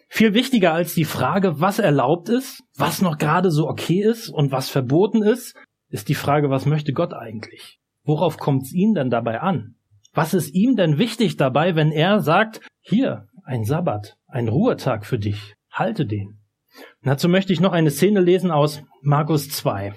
Viel 0.09 0.33
wichtiger 0.33 0.73
als 0.73 0.93
die 0.93 1.05
Frage, 1.05 1.59
was 1.59 1.79
erlaubt 1.79 2.29
ist, 2.29 2.63
was 2.77 3.01
noch 3.01 3.17
gerade 3.17 3.51
so 3.51 3.67
okay 3.67 4.01
ist 4.01 4.29
und 4.29 4.51
was 4.51 4.69
verboten 4.69 5.21
ist, 5.21 5.55
ist 5.89 6.09
die 6.09 6.15
Frage, 6.15 6.49
was 6.49 6.65
möchte 6.65 6.93
Gott 6.93 7.13
eigentlich? 7.13 7.79
Worauf 8.03 8.37
kommt 8.37 8.63
es 8.63 8.73
ihm 8.73 8.93
denn 8.93 9.09
dabei 9.09 9.41
an? 9.41 9.75
Was 10.13 10.33
ist 10.33 10.53
ihm 10.53 10.75
denn 10.75 10.97
wichtig 10.97 11.35
dabei, 11.35 11.75
wenn 11.75 11.91
er 11.91 12.21
sagt, 12.21 12.61
hier, 12.81 13.27
ein 13.43 13.65
Sabbat, 13.65 14.17
ein 14.27 14.47
Ruhetag 14.47 15.05
für 15.05 15.19
dich, 15.19 15.55
halte 15.71 16.05
den. 16.05 16.39
Und 17.01 17.07
dazu 17.07 17.29
möchte 17.29 17.53
ich 17.53 17.59
noch 17.59 17.71
eine 17.71 17.91
Szene 17.91 18.19
lesen 18.19 18.51
aus 18.51 18.83
Markus 19.01 19.49
2, 19.49 19.93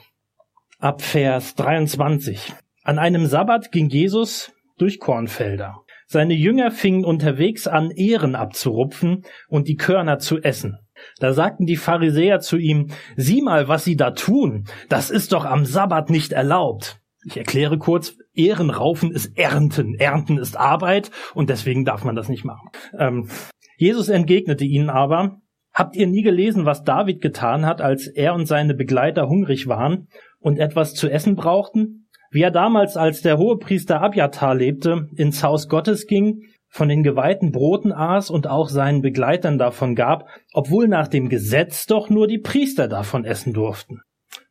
ab 0.80 1.02
Vers 1.02 1.54
23. 1.56 2.54
An 2.82 2.98
einem 2.98 3.26
Sabbat 3.26 3.70
ging 3.70 3.88
Jesus 3.88 4.52
durch 4.78 4.98
Kornfelder. 4.98 5.82
Seine 6.06 6.34
Jünger 6.34 6.70
fingen 6.70 7.04
unterwegs 7.04 7.68
an, 7.68 7.90
Ehren 7.90 8.34
abzurupfen 8.34 9.24
und 9.48 9.68
die 9.68 9.76
Körner 9.76 10.18
zu 10.18 10.38
essen. 10.38 10.78
Da 11.18 11.32
sagten 11.32 11.66
die 11.66 11.76
Pharisäer 11.76 12.40
zu 12.40 12.56
ihm, 12.56 12.88
sieh 13.16 13.42
mal, 13.42 13.68
was 13.68 13.84
sie 13.84 13.96
da 13.96 14.10
tun. 14.12 14.64
Das 14.88 15.10
ist 15.10 15.32
doch 15.32 15.44
am 15.44 15.64
Sabbat 15.64 16.10
nicht 16.10 16.32
erlaubt. 16.32 17.00
Ich 17.24 17.36
erkläre 17.36 17.78
kurz, 17.78 18.16
Ehrenraufen 18.32 19.12
ist 19.12 19.36
Ernten. 19.38 19.94
Ernten 19.94 20.38
ist 20.38 20.56
Arbeit 20.56 21.10
und 21.34 21.50
deswegen 21.50 21.84
darf 21.84 22.04
man 22.04 22.16
das 22.16 22.30
nicht 22.30 22.44
machen. 22.44 22.70
Ähm, 22.98 23.28
Jesus 23.76 24.08
entgegnete 24.08 24.64
ihnen 24.64 24.88
aber, 24.90 25.40
habt 25.80 25.96
ihr 25.96 26.06
nie 26.06 26.20
gelesen, 26.20 26.66
was 26.66 26.84
David 26.84 27.22
getan 27.22 27.64
hat, 27.64 27.80
als 27.80 28.06
er 28.06 28.34
und 28.34 28.44
seine 28.44 28.74
Begleiter 28.74 29.30
hungrig 29.30 29.66
waren 29.66 30.08
und 30.38 30.58
etwas 30.58 30.92
zu 30.92 31.08
essen 31.08 31.36
brauchten? 31.36 32.06
Wie 32.30 32.42
er 32.42 32.50
damals, 32.50 32.98
als 32.98 33.22
der 33.22 33.38
Hohepriester 33.38 34.02
Abjatar 34.02 34.54
lebte, 34.54 35.08
ins 35.16 35.42
Haus 35.42 35.68
Gottes 35.68 36.06
ging 36.06 36.42
von 36.68 36.90
den 36.90 37.02
geweihten 37.02 37.50
Broten 37.50 37.92
aß 37.92 38.28
und 38.28 38.46
auch 38.46 38.68
seinen 38.68 39.00
Begleitern 39.00 39.56
davon 39.56 39.94
gab, 39.94 40.28
obwohl 40.52 40.86
nach 40.86 41.08
dem 41.08 41.30
Gesetz 41.30 41.86
doch 41.86 42.10
nur 42.10 42.28
die 42.28 42.38
Priester 42.38 42.86
davon 42.86 43.24
essen 43.24 43.54
durften. 43.54 44.02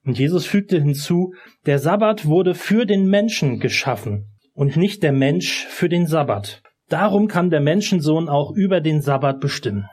Und 0.04 0.18
Jesus 0.18 0.48
fügte 0.48 0.82
hinzu, 0.82 1.34
der 1.68 1.78
Sabbat 1.78 2.26
wurde 2.26 2.56
für 2.56 2.88
den 2.88 3.08
Menschen 3.08 3.60
geschaffen 3.60 4.32
und 4.54 4.78
nicht 4.78 5.04
der 5.04 5.14
Mensch 5.14 5.68
für 5.68 5.90
den 5.90 6.08
Sabbat. 6.08 6.64
Darum 6.90 7.28
kann 7.28 7.52
der 7.52 7.62
Menschensohn 7.62 8.30
auch 8.30 8.52
über 8.52 8.82
den 8.82 9.00
Sabbat 9.02 9.40
bestimmen. 9.40 9.86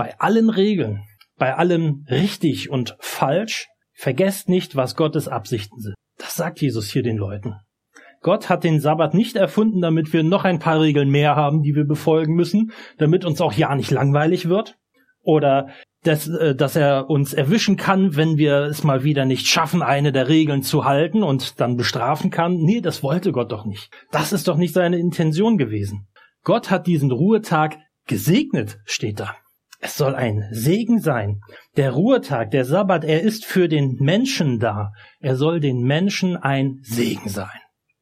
Bei 0.00 0.18
allen 0.18 0.48
Regeln, 0.48 1.04
bei 1.36 1.56
allem 1.56 2.06
richtig 2.08 2.70
und 2.70 2.96
falsch, 3.00 3.68
vergesst 3.92 4.48
nicht, 4.48 4.74
was 4.74 4.96
Gottes 4.96 5.28
Absichten 5.28 5.78
sind. 5.78 5.94
Das 6.16 6.36
sagt 6.36 6.62
Jesus 6.62 6.90
hier 6.90 7.02
den 7.02 7.18
Leuten. 7.18 7.56
Gott 8.22 8.48
hat 8.48 8.64
den 8.64 8.80
Sabbat 8.80 9.12
nicht 9.12 9.36
erfunden, 9.36 9.82
damit 9.82 10.14
wir 10.14 10.22
noch 10.22 10.44
ein 10.44 10.58
paar 10.58 10.80
Regeln 10.80 11.10
mehr 11.10 11.36
haben, 11.36 11.60
die 11.60 11.74
wir 11.74 11.84
befolgen 11.84 12.34
müssen, 12.34 12.72
damit 12.96 13.26
uns 13.26 13.42
auch 13.42 13.52
ja 13.52 13.74
nicht 13.74 13.90
langweilig 13.90 14.48
wird. 14.48 14.78
Oder 15.22 15.68
dass, 16.02 16.26
äh, 16.28 16.54
dass 16.54 16.76
er 16.76 17.10
uns 17.10 17.34
erwischen 17.34 17.76
kann, 17.76 18.16
wenn 18.16 18.38
wir 18.38 18.62
es 18.62 18.84
mal 18.84 19.04
wieder 19.04 19.26
nicht 19.26 19.48
schaffen, 19.48 19.82
eine 19.82 20.12
der 20.12 20.28
Regeln 20.28 20.62
zu 20.62 20.86
halten 20.86 21.22
und 21.22 21.60
dann 21.60 21.76
bestrafen 21.76 22.30
kann. 22.30 22.56
Nee, 22.56 22.80
das 22.80 23.02
wollte 23.02 23.32
Gott 23.32 23.52
doch 23.52 23.66
nicht. 23.66 23.90
Das 24.10 24.32
ist 24.32 24.48
doch 24.48 24.56
nicht 24.56 24.72
seine 24.72 24.98
Intention 24.98 25.58
gewesen. 25.58 26.08
Gott 26.42 26.70
hat 26.70 26.86
diesen 26.86 27.10
Ruhetag 27.10 27.76
gesegnet, 28.06 28.78
steht 28.86 29.20
da. 29.20 29.36
Es 29.82 29.96
soll 29.96 30.14
ein 30.14 30.46
Segen 30.52 31.00
sein. 31.00 31.40
Der 31.76 31.92
Ruhetag, 31.92 32.50
der 32.50 32.66
Sabbat, 32.66 33.02
er 33.02 33.22
ist 33.22 33.46
für 33.46 33.66
den 33.66 33.96
Menschen 33.98 34.58
da. 34.58 34.92
Er 35.20 35.36
soll 35.36 35.58
den 35.58 35.82
Menschen 35.82 36.36
ein 36.36 36.80
Segen 36.82 37.30
sein. 37.30 37.48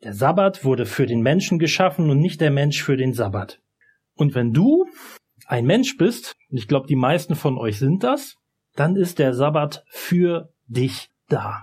Der 0.02 0.12
Sabbat 0.12 0.64
wurde 0.64 0.86
für 0.86 1.06
den 1.06 1.22
Menschen 1.22 1.58
geschaffen 1.58 2.10
und 2.10 2.18
nicht 2.18 2.40
der 2.40 2.50
Mensch 2.50 2.82
für 2.82 2.96
den 2.96 3.12
Sabbat. 3.12 3.60
Und 4.14 4.34
wenn 4.34 4.52
du 4.52 4.86
ein 5.46 5.64
Mensch 5.64 5.96
bist, 5.96 6.34
und 6.50 6.58
ich 6.58 6.66
glaube, 6.66 6.88
die 6.88 6.96
meisten 6.96 7.36
von 7.36 7.56
euch 7.56 7.78
sind 7.78 8.02
das, 8.02 8.34
dann 8.74 8.96
ist 8.96 9.20
der 9.20 9.32
Sabbat 9.32 9.84
für 9.88 10.52
dich 10.66 11.10
da. 11.28 11.62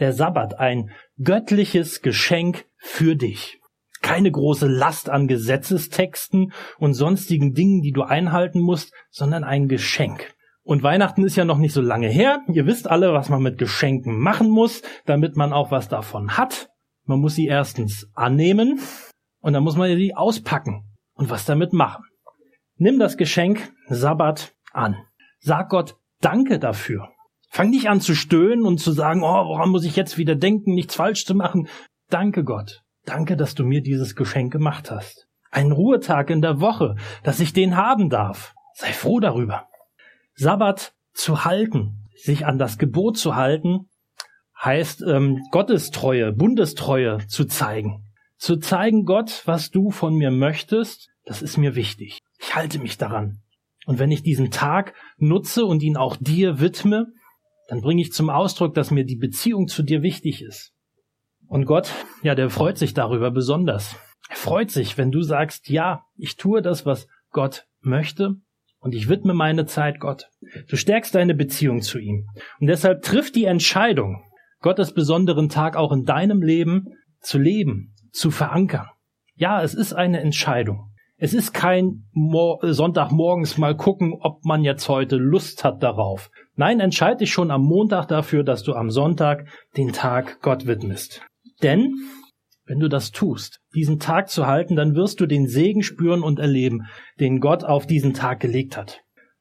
Der 0.00 0.12
Sabbat 0.12 0.58
ein 0.58 0.90
göttliches 1.22 2.02
Geschenk 2.02 2.66
für 2.78 3.14
dich. 3.14 3.61
Keine 4.02 4.30
große 4.30 4.66
Last 4.66 5.08
an 5.08 5.28
Gesetzestexten 5.28 6.52
und 6.78 6.94
sonstigen 6.94 7.54
Dingen, 7.54 7.80
die 7.80 7.92
du 7.92 8.02
einhalten 8.02 8.60
musst, 8.60 8.92
sondern 9.10 9.44
ein 9.44 9.68
Geschenk. 9.68 10.34
Und 10.64 10.82
Weihnachten 10.82 11.24
ist 11.24 11.36
ja 11.36 11.44
noch 11.44 11.58
nicht 11.58 11.72
so 11.72 11.80
lange 11.80 12.08
her. 12.08 12.40
Ihr 12.52 12.66
wisst 12.66 12.88
alle, 12.88 13.12
was 13.12 13.28
man 13.28 13.42
mit 13.42 13.58
Geschenken 13.58 14.18
machen 14.18 14.50
muss, 14.50 14.82
damit 15.06 15.36
man 15.36 15.52
auch 15.52 15.70
was 15.70 15.88
davon 15.88 16.36
hat. 16.36 16.68
Man 17.04 17.20
muss 17.20 17.34
sie 17.34 17.46
erstens 17.46 18.10
annehmen 18.14 18.80
und 19.40 19.54
dann 19.54 19.64
muss 19.64 19.76
man 19.76 19.96
sie 19.96 20.14
auspacken 20.14 20.84
und 21.14 21.30
was 21.30 21.44
damit 21.44 21.72
machen. 21.72 22.04
Nimm 22.76 22.98
das 22.98 23.16
Geschenk 23.16 23.72
Sabbat 23.88 24.52
an. 24.72 24.96
Sag 25.40 25.70
Gott 25.70 25.96
Danke 26.22 26.60
dafür. 26.60 27.08
Fang 27.50 27.70
nicht 27.70 27.90
an 27.90 28.00
zu 28.00 28.14
stöhnen 28.14 28.64
und 28.64 28.78
zu 28.78 28.92
sagen, 28.92 29.22
oh, 29.22 29.44
woran 29.48 29.68
muss 29.68 29.84
ich 29.84 29.96
jetzt 29.96 30.16
wieder 30.16 30.36
denken, 30.36 30.72
nichts 30.72 30.94
falsch 30.94 31.26
zu 31.26 31.34
machen. 31.34 31.68
Danke 32.08 32.44
Gott. 32.44 32.82
Danke, 33.04 33.36
dass 33.36 33.54
du 33.54 33.64
mir 33.64 33.82
dieses 33.82 34.14
Geschenk 34.14 34.52
gemacht 34.52 34.90
hast. 34.90 35.28
Ein 35.50 35.72
Ruhetag 35.72 36.30
in 36.30 36.40
der 36.40 36.60
Woche, 36.60 36.96
dass 37.24 37.40
ich 37.40 37.52
den 37.52 37.76
haben 37.76 38.08
darf. 38.08 38.54
Sei 38.74 38.92
froh 38.92 39.20
darüber. 39.20 39.68
Sabbat 40.34 40.94
zu 41.12 41.44
halten, 41.44 42.08
sich 42.14 42.46
an 42.46 42.58
das 42.58 42.78
Gebot 42.78 43.18
zu 43.18 43.36
halten, 43.36 43.90
heißt 44.62 45.02
ähm, 45.02 45.42
Gottestreue, 45.50 46.32
Bundestreue 46.32 47.26
zu 47.26 47.44
zeigen. 47.44 48.04
Zu 48.38 48.56
zeigen, 48.56 49.04
Gott, 49.04 49.42
was 49.44 49.70
du 49.70 49.90
von 49.90 50.14
mir 50.14 50.30
möchtest, 50.30 51.10
das 51.24 51.42
ist 51.42 51.56
mir 51.56 51.74
wichtig. 51.74 52.18
Ich 52.40 52.54
halte 52.54 52.78
mich 52.78 52.96
daran. 52.96 53.42
Und 53.86 53.98
wenn 53.98 54.10
ich 54.10 54.22
diesen 54.22 54.50
Tag 54.50 54.94
nutze 55.16 55.64
und 55.64 55.82
ihn 55.82 55.96
auch 55.96 56.16
dir 56.16 56.60
widme, 56.60 57.08
dann 57.68 57.80
bringe 57.80 58.02
ich 58.02 58.12
zum 58.12 58.30
Ausdruck, 58.30 58.74
dass 58.74 58.90
mir 58.90 59.04
die 59.04 59.16
Beziehung 59.16 59.68
zu 59.68 59.82
dir 59.82 60.02
wichtig 60.02 60.42
ist. 60.42 60.72
Und 61.52 61.66
Gott, 61.66 61.92
ja, 62.22 62.34
der 62.34 62.48
freut 62.48 62.78
sich 62.78 62.94
darüber 62.94 63.30
besonders. 63.30 63.94
Er 64.30 64.36
freut 64.36 64.70
sich, 64.70 64.96
wenn 64.96 65.10
du 65.10 65.20
sagst, 65.20 65.68
ja, 65.68 66.06
ich 66.16 66.38
tue 66.38 66.62
das, 66.62 66.86
was 66.86 67.08
Gott 67.30 67.66
möchte 67.82 68.36
und 68.80 68.94
ich 68.94 69.10
widme 69.10 69.34
meine 69.34 69.66
Zeit 69.66 70.00
Gott. 70.00 70.30
Du 70.70 70.76
stärkst 70.76 71.14
deine 71.14 71.34
Beziehung 71.34 71.82
zu 71.82 71.98
ihm. 71.98 72.26
Und 72.58 72.68
deshalb 72.68 73.02
triff 73.02 73.32
die 73.32 73.44
Entscheidung, 73.44 74.24
Gottes 74.62 74.94
besonderen 74.94 75.50
Tag 75.50 75.76
auch 75.76 75.92
in 75.92 76.04
deinem 76.04 76.40
Leben 76.40 76.94
zu 77.20 77.38
leben, 77.38 77.94
zu 78.12 78.30
verankern. 78.30 78.88
Ja, 79.34 79.62
es 79.62 79.74
ist 79.74 79.92
eine 79.92 80.20
Entscheidung. 80.20 80.88
Es 81.18 81.34
ist 81.34 81.52
kein 81.52 82.06
Mo 82.12 82.60
Sonntagmorgens 82.62 83.58
mal 83.58 83.76
gucken, 83.76 84.14
ob 84.18 84.42
man 84.46 84.64
jetzt 84.64 84.88
heute 84.88 85.16
Lust 85.16 85.64
hat 85.64 85.82
darauf. 85.82 86.30
Nein, 86.54 86.80
entscheide 86.80 87.18
dich 87.18 87.30
schon 87.30 87.50
am 87.50 87.62
Montag 87.62 88.08
dafür, 88.08 88.42
dass 88.42 88.62
du 88.62 88.72
am 88.72 88.88
Sonntag 88.88 89.48
den 89.76 89.92
Tag 89.92 90.40
Gott 90.40 90.66
widmest. 90.66 91.20
Denn 91.62 91.94
wenn 92.66 92.78
du 92.78 92.88
das 92.88 93.10
tust, 93.10 93.60
diesen 93.74 93.98
Tag 93.98 94.28
zu 94.28 94.46
halten, 94.46 94.76
dann 94.76 94.94
wirst 94.94 95.20
du 95.20 95.26
den 95.26 95.46
Segen 95.46 95.82
spüren 95.82 96.22
und 96.22 96.38
erleben, 96.38 96.86
den 97.18 97.40
Gott 97.40 97.64
auf 97.64 97.86
diesen 97.86 98.14
Tag 98.14 98.40
gelegt 98.40 98.76
hat. 98.76 99.00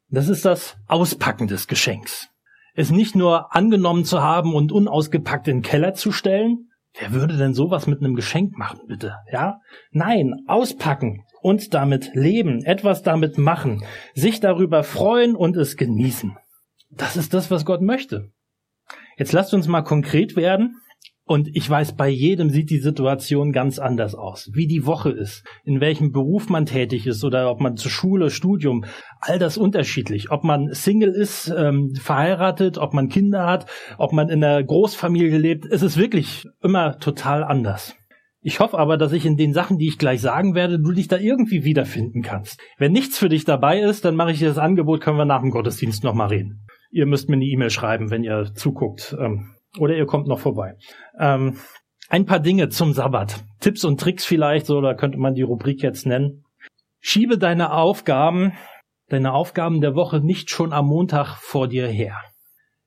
Das 0.09 0.27
ist 0.27 0.43
das 0.43 0.75
Auspacken 0.87 1.47
des 1.47 1.67
Geschenks 1.67 2.31
es 2.73 2.91
nicht 2.91 3.15
nur 3.15 3.53
angenommen 3.55 4.05
zu 4.05 4.21
haben 4.21 4.53
und 4.55 4.71
unausgepackt 4.71 5.47
in 5.47 5.57
den 5.57 5.63
Keller 5.63 5.93
zu 5.93 6.11
stellen. 6.11 6.69
Wer 6.97 7.13
würde 7.13 7.37
denn 7.37 7.53
sowas 7.53 7.87
mit 7.87 7.99
einem 7.99 8.15
Geschenk 8.15 8.57
machen, 8.57 8.81
bitte? 8.87 9.15
Ja? 9.31 9.59
Nein, 9.91 10.33
auspacken 10.47 11.23
und 11.41 11.73
damit 11.73 12.11
leben, 12.13 12.63
etwas 12.63 13.01
damit 13.01 13.37
machen, 13.37 13.83
sich 14.13 14.39
darüber 14.39 14.83
freuen 14.83 15.35
und 15.35 15.55
es 15.55 15.77
genießen. 15.77 16.37
Das 16.89 17.15
ist 17.15 17.33
das, 17.33 17.49
was 17.49 17.65
Gott 17.65 17.81
möchte. 17.81 18.31
Jetzt 19.17 19.31
lasst 19.31 19.53
uns 19.53 19.67
mal 19.67 19.83
konkret 19.83 20.35
werden 20.35 20.75
und 21.25 21.49
ich 21.53 21.69
weiß, 21.69 21.95
bei 21.95 22.09
jedem 22.09 22.49
sieht 22.49 22.69
die 22.69 22.79
Situation 22.79 23.51
ganz 23.51 23.79
anders 23.79 24.15
aus. 24.15 24.49
Wie 24.53 24.67
die 24.67 24.85
Woche 24.85 25.11
ist, 25.11 25.45
in 25.63 25.79
welchem 25.79 26.11
Beruf 26.11 26.49
man 26.49 26.65
tätig 26.65 27.07
ist 27.07 27.23
oder 27.23 27.49
ob 27.49 27.61
man 27.61 27.77
zur 27.77 27.91
Schule, 27.91 28.29
Studium, 28.29 28.85
all 29.19 29.39
das 29.39 29.57
unterschiedlich. 29.57 30.31
Ob 30.31 30.43
man 30.43 30.73
Single 30.73 31.11
ist, 31.11 31.53
ähm, 31.55 31.93
verheiratet, 31.95 32.77
ob 32.77 32.93
man 32.93 33.07
Kinder 33.07 33.45
hat, 33.45 33.67
ob 33.97 34.13
man 34.13 34.29
in 34.29 34.43
einer 34.43 34.63
Großfamilie 34.63 35.37
lebt. 35.37 35.65
Es 35.65 35.83
ist 35.83 35.97
wirklich 35.97 36.47
immer 36.61 36.97
total 36.97 37.43
anders. 37.43 37.95
Ich 38.43 38.59
hoffe 38.59 38.79
aber, 38.79 38.97
dass 38.97 39.13
ich 39.13 39.25
in 39.25 39.37
den 39.37 39.53
Sachen, 39.53 39.77
die 39.77 39.87
ich 39.87 39.99
gleich 39.99 40.19
sagen 40.19 40.55
werde, 40.55 40.79
du 40.79 40.91
dich 40.91 41.07
da 41.07 41.17
irgendwie 41.17 41.63
wiederfinden 41.63 42.23
kannst. 42.23 42.59
Wenn 42.79 42.91
nichts 42.91 43.19
für 43.19 43.29
dich 43.29 43.45
dabei 43.45 43.79
ist, 43.79 44.03
dann 44.03 44.15
mache 44.15 44.31
ich 44.31 44.39
dir 44.39 44.47
das 44.47 44.57
Angebot, 44.57 44.99
können 44.99 45.17
wir 45.17 45.25
nach 45.25 45.41
dem 45.41 45.51
Gottesdienst 45.51 46.03
nochmal 46.03 46.29
reden. 46.29 46.65
Ihr 46.89 47.05
müsst 47.05 47.29
mir 47.29 47.35
eine 47.35 47.45
E-Mail 47.45 47.69
schreiben, 47.69 48.09
wenn 48.09 48.23
ihr 48.23 48.51
zuguckt. 48.55 49.15
Ähm, 49.19 49.55
oder 49.77 49.95
ihr 49.95 50.05
kommt 50.05 50.27
noch 50.27 50.39
vorbei. 50.39 50.75
Ähm, 51.19 51.57
ein 52.09 52.25
paar 52.25 52.39
Dinge 52.39 52.69
zum 52.69 52.93
Sabbat. 52.93 53.43
Tipps 53.59 53.85
und 53.85 53.99
Tricks 53.99 54.25
vielleicht, 54.25 54.65
so, 54.65 54.81
da 54.81 54.93
könnte 54.93 55.17
man 55.17 55.33
die 55.33 55.43
Rubrik 55.43 55.81
jetzt 55.81 56.05
nennen. 56.05 56.43
Schiebe 56.99 57.37
deine 57.37 57.73
Aufgaben, 57.73 58.53
deine 59.07 59.33
Aufgaben 59.33 59.81
der 59.81 59.95
Woche 59.95 60.19
nicht 60.19 60.49
schon 60.49 60.73
am 60.73 60.87
Montag 60.87 61.37
vor 61.37 61.67
dir 61.67 61.87
her. 61.87 62.17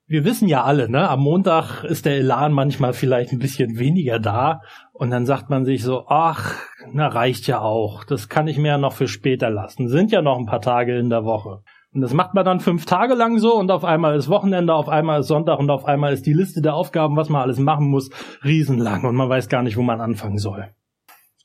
Wir 0.07 0.23
wissen 0.23 0.47
ja 0.47 0.63
alle, 0.63 0.87
ne, 0.87 1.09
am 1.09 1.21
Montag 1.21 1.83
ist 1.83 2.05
der 2.05 2.17
Elan 2.17 2.53
manchmal 2.53 2.93
vielleicht 2.93 3.31
ein 3.31 3.39
bisschen 3.39 3.79
weniger 3.79 4.19
da 4.19 4.61
und 4.93 5.09
dann 5.09 5.25
sagt 5.25 5.49
man 5.49 5.65
sich 5.65 5.81
so, 5.81 6.05
ach, 6.07 6.53
na 6.93 7.07
reicht 7.07 7.47
ja 7.47 7.59
auch, 7.59 8.03
das 8.03 8.29
kann 8.29 8.47
ich 8.47 8.59
mir 8.59 8.67
ja 8.67 8.77
noch 8.77 8.93
für 8.93 9.07
später 9.07 9.49
lassen. 9.49 9.89
Sind 9.89 10.11
ja 10.11 10.21
noch 10.21 10.37
ein 10.37 10.45
paar 10.45 10.61
Tage 10.61 10.95
in 10.99 11.09
der 11.09 11.25
Woche. 11.25 11.63
Und 11.95 12.01
das 12.01 12.13
macht 12.13 12.33
man 12.33 12.43
dann 12.43 12.59
fünf 12.59 12.85
Tage 12.85 13.13
lang 13.13 13.39
so 13.39 13.55
und 13.55 13.71
auf 13.71 13.85
einmal 13.85 14.17
ist 14.17 14.27
Wochenende, 14.27 14.73
auf 14.73 14.89
einmal 14.89 15.21
ist 15.21 15.27
Sonntag 15.27 15.59
und 15.59 15.69
auf 15.69 15.85
einmal 15.85 16.11
ist 16.11 16.25
die 16.25 16.33
Liste 16.33 16.61
der 16.61 16.73
Aufgaben, 16.73 17.15
was 17.15 17.29
man 17.29 17.41
alles 17.41 17.57
machen 17.57 17.87
muss, 17.87 18.09
riesenlang 18.43 19.05
und 19.05 19.15
man 19.15 19.29
weiß 19.29 19.47
gar 19.47 19.63
nicht, 19.63 19.77
wo 19.77 19.81
man 19.81 20.01
anfangen 20.01 20.37
soll. 20.37 20.67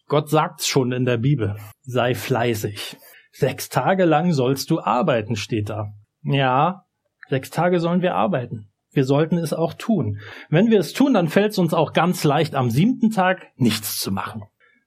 Gott 0.09 0.29
sagt's 0.29 0.67
schon 0.67 0.91
in 0.91 1.05
der 1.05 1.19
Bibel. 1.19 1.55
Sei 1.83 2.17
fleißig. 2.17 2.97
Sechs 3.31 3.69
Tage 3.69 4.05
lang 4.05 4.33
sollst 4.33 4.73
du 4.73 4.81
arbeiten, 4.81 5.37
steht 5.37 5.71
da. 5.71 5.93
Ja, 6.25 6.83
sechs 7.29 7.51
Tage 7.51 7.79
sollen 7.79 8.03
wir 8.03 8.17
arbeiten. 8.17 8.73
Wir 8.91 9.05
sollten 9.05 9.39
es 9.39 9.53
auch 9.53 9.75
tun. 9.75 10.19
Wenn 10.49 10.69
wir 10.69 10.81
es 10.81 10.93
tun, 10.93 11.15
dann 11.15 11.29
fällt 11.29 11.53
es 11.53 11.59
uns 11.59 11.75
auch 11.75 11.93
ganz 11.93 12.25
leicht, 12.25 12.57
am 12.57 12.71
siebten 12.71 13.11
Tag 13.11 13.47
nichts 13.55 14.01
zu 14.01 14.11
machen. 14.11 14.43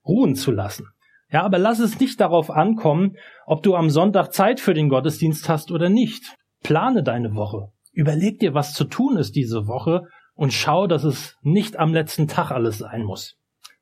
Ruhen 0.05 0.36
zu 0.36 0.51
lassen. 0.51 0.89
Ja, 1.34 1.42
aber 1.42 1.58
lass 1.58 1.80
es 1.80 2.00
nicht 2.00 2.22
darauf 2.22 2.52
ankommen, 2.52 3.18
ob 3.48 3.63
du 3.63 3.75
am 3.75 3.90
Sonntag 3.90 4.32
Zeit 4.32 4.60
für 4.60 4.75
den 4.75 4.88
Gottesdienst 4.88 5.50
hast 5.50 5.72
oder 5.72 5.90
nicht. 5.90 6.36
Plane 6.62 7.02
deine 7.02 7.34
Woche. 7.34 7.70
Überleg 7.92 8.40
dir, 8.40 8.54
was 8.54 8.74
zu 8.74 8.84
tun 8.84 9.18
ist 9.18 9.36
diese 9.36 9.68
Woche 9.68 10.04
und 10.36 10.54
schau, 10.54 10.86
dass 10.86 11.04
es 11.04 11.36
nicht 11.42 11.80
am 11.80 11.92
letzten 11.92 12.28
Tag 12.28 12.52
alles 12.52 12.78
sein 12.78 13.04
muss. 13.04 13.36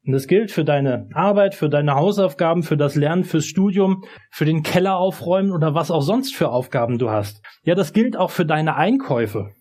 Und 0.06 0.14
das 0.14 0.28
gilt 0.28 0.50
für 0.50 0.64
deine 0.64 1.10
Arbeit, 1.14 1.54
für 1.54 1.68
deine 1.68 1.94
Hausaufgaben, 1.96 2.64
für 2.64 2.78
das 2.78 2.96
Lernen, 2.96 3.26
fürs 3.26 3.46
Studium, 3.46 4.06
für 4.32 4.46
den 4.46 4.64
Keller 4.64 4.96
aufräumen 4.96 5.52
oder 5.52 5.76
was 5.76 5.92
auch 5.92 6.02
sonst 6.02 6.34
für 6.34 6.50
Aufgaben 6.50 6.98
du 7.00 7.10
hast. 7.10 7.44
Ja, 7.66 7.76
das 7.76 7.92
gilt 7.92 8.16
auch 8.16 8.32
für 8.32 8.46
deine 8.46 8.78
Einkäufe. 8.78 9.52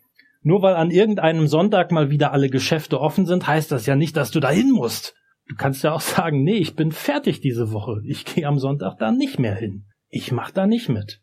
Nur 0.43 0.63
weil 0.63 0.77
an 0.77 0.93
irgendeinem 0.93 1.49
Sonntag 1.49 1.91
mal 1.91 2.09
wieder 2.09 2.33
alle 2.33 2.51
Geschäfte 2.51 3.01
offen 3.01 3.27
sind, 3.27 3.49
heißt 3.49 3.73
das 3.73 3.87
ja 3.87 3.97
nicht, 3.97 4.17
dass 4.17 4.31
du 4.31 4.39
dahin 4.39 4.71
musst. 4.71 5.15
Du 5.51 5.57
kannst 5.57 5.83
ja 5.83 5.93
auch 5.93 6.01
sagen, 6.01 6.45
nee, 6.45 6.59
ich 6.59 6.77
bin 6.77 6.93
fertig 6.93 7.41
diese 7.41 7.73
Woche. 7.73 8.03
Ich 8.05 8.25
gehe 8.25 8.47
am 8.47 8.61
Sonntag 8.61 8.99
da 8.99 9.11
nicht 9.11 9.41
mehr 9.41 9.57
hin. 9.57 9.85
Ich 10.09 10.31
mach 10.31 10.53
da 10.53 10.69
nicht 10.69 10.89
mit. 10.89 11.21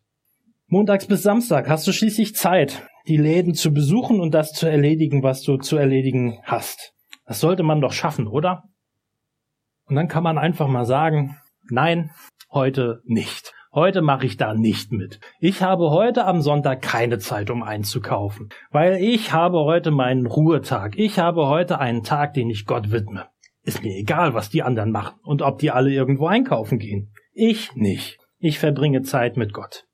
Montags 0.66 1.06
bis 1.06 1.22
Samstag 1.22 1.66
hast 1.70 1.86
du 1.86 1.92
schließlich 1.92 2.36
Zeit, 2.36 2.86
die 3.06 3.16
Läden 3.16 3.54
zu 3.54 3.72
besuchen 3.72 4.20
und 4.20 4.34
das 4.34 4.52
zu 4.52 4.66
erledigen, 4.66 5.22
was 5.22 5.40
du 5.40 5.56
zu 5.56 5.78
erledigen 5.78 6.40
hast. 6.44 6.92
Das 7.24 7.40
sollte 7.40 7.62
man 7.62 7.80
doch 7.80 7.94
schaffen, 7.94 8.26
oder? 8.26 8.64
Und 9.86 9.96
dann 9.96 10.08
kann 10.08 10.24
man 10.24 10.36
einfach 10.36 10.68
mal 10.68 10.84
sagen, 10.84 11.38
nein, 11.70 12.10
heute 12.50 13.00
nicht. 13.06 13.54
Heute 13.72 14.02
mache 14.02 14.26
ich 14.26 14.36
da 14.36 14.52
nicht 14.52 14.92
mit. 14.92 15.20
Ich 15.40 15.62
habe 15.62 15.90
heute 15.90 16.26
am 16.26 16.42
Sonntag 16.42 16.82
keine 16.82 17.18
Zeit, 17.18 17.48
um 17.48 17.62
einzukaufen, 17.62 18.50
weil 18.72 18.96
ich 18.96 19.32
habe 19.32 19.60
heute 19.60 19.90
meinen 19.90 20.26
Ruhetag. 20.26 20.98
Ich 20.98 21.18
habe 21.18 21.46
heute 21.46 21.78
einen 21.78 22.02
Tag, 22.02 22.34
den 22.34 22.50
ich 22.50 22.66
Gott 22.66 22.90
widme. 22.90 23.26
Ist 23.68 23.82
mir 23.82 23.98
egal, 23.98 24.32
was 24.32 24.48
die 24.48 24.62
anderen 24.62 24.90
machen 24.90 25.20
und 25.22 25.42
ob 25.42 25.58
die 25.58 25.70
alle 25.70 25.92
irgendwo 25.92 26.26
einkaufen 26.26 26.78
gehen. 26.78 27.12
Ich 27.34 27.74
nicht. 27.74 28.16
Ich 28.38 28.58
verbringe 28.58 29.02
Zeit 29.02 29.36
mit 29.36 29.52
Gott. 29.52 29.84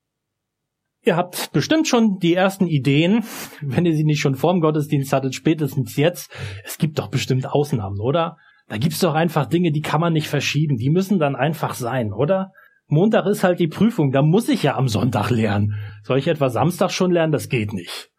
Ihr 1.02 1.16
habt 1.16 1.50
bestimmt 1.50 1.88
schon 1.88 2.20
die 2.20 2.34
ersten 2.34 2.68
Ideen, 2.68 3.24
wenn 3.60 3.84
ihr 3.84 3.96
sie 3.96 4.04
nicht 4.04 4.20
schon 4.20 4.36
vorm 4.36 4.60
Gottesdienst 4.60 5.12
hattet, 5.12 5.34
spätestens 5.34 5.96
jetzt. 5.96 6.30
Es 6.64 6.78
gibt 6.78 7.00
doch 7.00 7.08
bestimmt 7.08 7.50
Ausnahmen, 7.50 7.98
oder? 7.98 8.36
Da 8.68 8.76
gibt's 8.76 9.00
doch 9.00 9.14
einfach 9.14 9.46
Dinge, 9.46 9.72
die 9.72 9.82
kann 9.82 10.00
man 10.00 10.12
nicht 10.12 10.28
verschieben. 10.28 10.76
Die 10.76 10.90
müssen 10.90 11.18
dann 11.18 11.34
einfach 11.34 11.74
sein, 11.74 12.12
oder? 12.12 12.52
Montag 12.86 13.26
ist 13.26 13.42
halt 13.42 13.58
die 13.58 13.66
Prüfung, 13.66 14.12
da 14.12 14.22
muss 14.22 14.48
ich 14.48 14.62
ja 14.62 14.76
am 14.76 14.86
Sonntag 14.86 15.30
lernen. 15.30 15.74
Soll 16.04 16.18
ich 16.18 16.28
etwa 16.28 16.48
Samstag 16.48 16.92
schon 16.92 17.10
lernen? 17.10 17.32
Das 17.32 17.48
geht 17.48 17.72
nicht. 17.72 18.12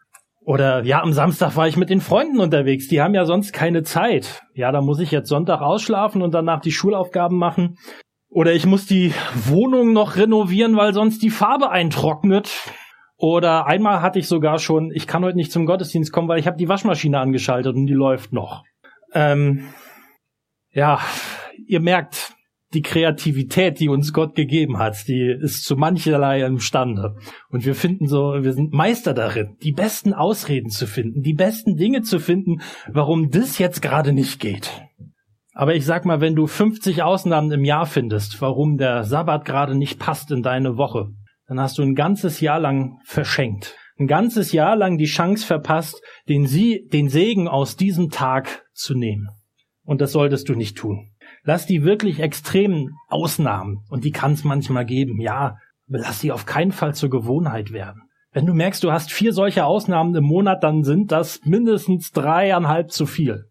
Oder 0.45 0.83
ja, 0.83 1.01
am 1.01 1.11
Samstag 1.11 1.55
war 1.55 1.67
ich 1.67 1.75
mit 1.75 1.89
den 1.89 2.01
Freunden 2.01 2.39
unterwegs, 2.39 2.87
die 2.87 3.01
haben 3.01 3.15
ja 3.15 3.25
sonst 3.25 3.51
keine 3.51 3.81
Zeit. 3.81 4.43
Ja, 4.53 4.71
da 4.71 4.79
muss 4.79 4.99
ich 4.99 5.09
jetzt 5.09 5.27
Sonntag 5.27 5.61
ausschlafen 5.61 6.21
und 6.21 6.35
danach 6.35 6.61
die 6.61 6.71
Schulaufgaben 6.71 7.37
machen. 7.37 7.77
Oder 8.29 8.53
ich 8.53 8.67
muss 8.67 8.85
die 8.85 9.11
Wohnung 9.33 9.91
noch 9.91 10.17
renovieren, 10.17 10.77
weil 10.77 10.93
sonst 10.93 11.23
die 11.23 11.31
Farbe 11.31 11.71
eintrocknet. 11.71 12.71
Oder 13.17 13.65
einmal 13.65 14.01
hatte 14.01 14.19
ich 14.19 14.27
sogar 14.27 14.59
schon, 14.59 14.91
ich 14.93 15.07
kann 15.07 15.23
heute 15.23 15.37
nicht 15.37 15.51
zum 15.51 15.65
Gottesdienst 15.65 16.11
kommen, 16.11 16.27
weil 16.27 16.39
ich 16.39 16.45
habe 16.45 16.57
die 16.57 16.69
Waschmaschine 16.69 17.19
angeschaltet 17.19 17.75
und 17.75 17.87
die 17.87 17.93
läuft 17.93 18.31
noch. 18.31 18.63
Ähm, 19.13 19.69
ja, 20.71 20.99
ihr 21.65 21.79
merkt, 21.79 22.34
die 22.75 22.81
Kreativität, 22.81 23.79
die 23.79 23.89
uns 23.89 24.13
Gott 24.13 24.35
gegeben 24.35 24.77
hat, 24.77 25.07
die 25.07 25.35
ist 25.41 25.63
zu 25.63 25.75
mancherlei 25.75 26.45
imstande. 26.45 27.15
Und 27.49 27.65
wir 27.65 27.73
finden 27.73 28.07
so, 28.07 28.35
wir 28.41 28.53
sind 28.53 28.73
Meister 28.73 29.13
darin, 29.13 29.55
die 29.63 29.71
besten 29.71 30.13
Ausreden 30.13 30.69
zu 30.69 30.85
finden, 30.85 31.21
die 31.21 31.33
besten 31.33 31.75
Dinge 31.77 32.01
zu 32.01 32.19
finden, 32.19 32.61
warum 32.91 33.31
das 33.31 33.57
jetzt 33.57 33.81
gerade 33.81 34.13
nicht 34.13 34.39
geht. 34.39 34.69
Aber 35.53 35.73
ich 35.73 35.85
sag 35.85 36.05
mal, 36.05 36.19
wenn 36.19 36.35
du 36.35 36.47
50 36.47 37.01
Ausnahmen 37.01 37.51
im 37.51 37.63
Jahr 37.63 37.85
findest, 37.85 38.41
warum 38.41 38.77
der 38.77 39.05
Sabbat 39.05 39.45
gerade 39.45 39.75
nicht 39.75 39.99
passt 39.99 40.29
in 40.31 40.43
deine 40.43 40.75
Woche, 40.75 41.07
dann 41.47 41.59
hast 41.59 41.77
du 41.77 41.81
ein 41.81 41.95
ganzes 41.95 42.41
Jahr 42.41 42.59
lang 42.59 42.99
verschenkt. 43.05 43.75
Ein 43.97 44.07
ganzes 44.07 44.51
Jahr 44.51 44.75
lang 44.75 44.97
die 44.97 45.05
Chance 45.05 45.45
verpasst, 45.45 46.01
den, 46.27 46.45
Sie, 46.45 46.85
den 46.91 47.07
Segen 47.07 47.47
aus 47.47 47.77
diesem 47.77 48.09
Tag 48.09 48.65
zu 48.73 48.93
nehmen. 48.93 49.29
Und 49.83 50.01
das 50.01 50.11
solltest 50.11 50.49
du 50.49 50.55
nicht 50.55 50.75
tun. 50.75 51.11
Lass 51.45 51.67
die 51.67 51.83
wirklich 51.83 52.19
extremen 52.19 52.97
Ausnahmen, 53.07 53.85
und 53.89 54.03
die 54.03 54.11
kann 54.11 54.33
es 54.33 54.43
manchmal 54.43 54.85
geben, 54.85 55.21
ja, 55.21 55.57
lass 55.87 56.19
sie 56.19 56.31
auf 56.31 56.45
keinen 56.45 56.71
Fall 56.71 56.95
zur 56.95 57.11
Gewohnheit 57.11 57.71
werden. 57.71 58.01
Wenn 58.31 58.47
du 58.47 58.53
merkst, 58.53 58.83
du 58.83 58.91
hast 58.91 59.11
vier 59.11 59.31
solche 59.31 59.63
Ausnahmen 59.63 60.13
im 60.15 60.23
Monat, 60.23 60.63
dann 60.63 60.83
sind 60.83 61.11
das 61.11 61.39
mindestens 61.45 62.11
dreieinhalb 62.11 62.91
zu 62.91 63.05
viel. 63.05 63.45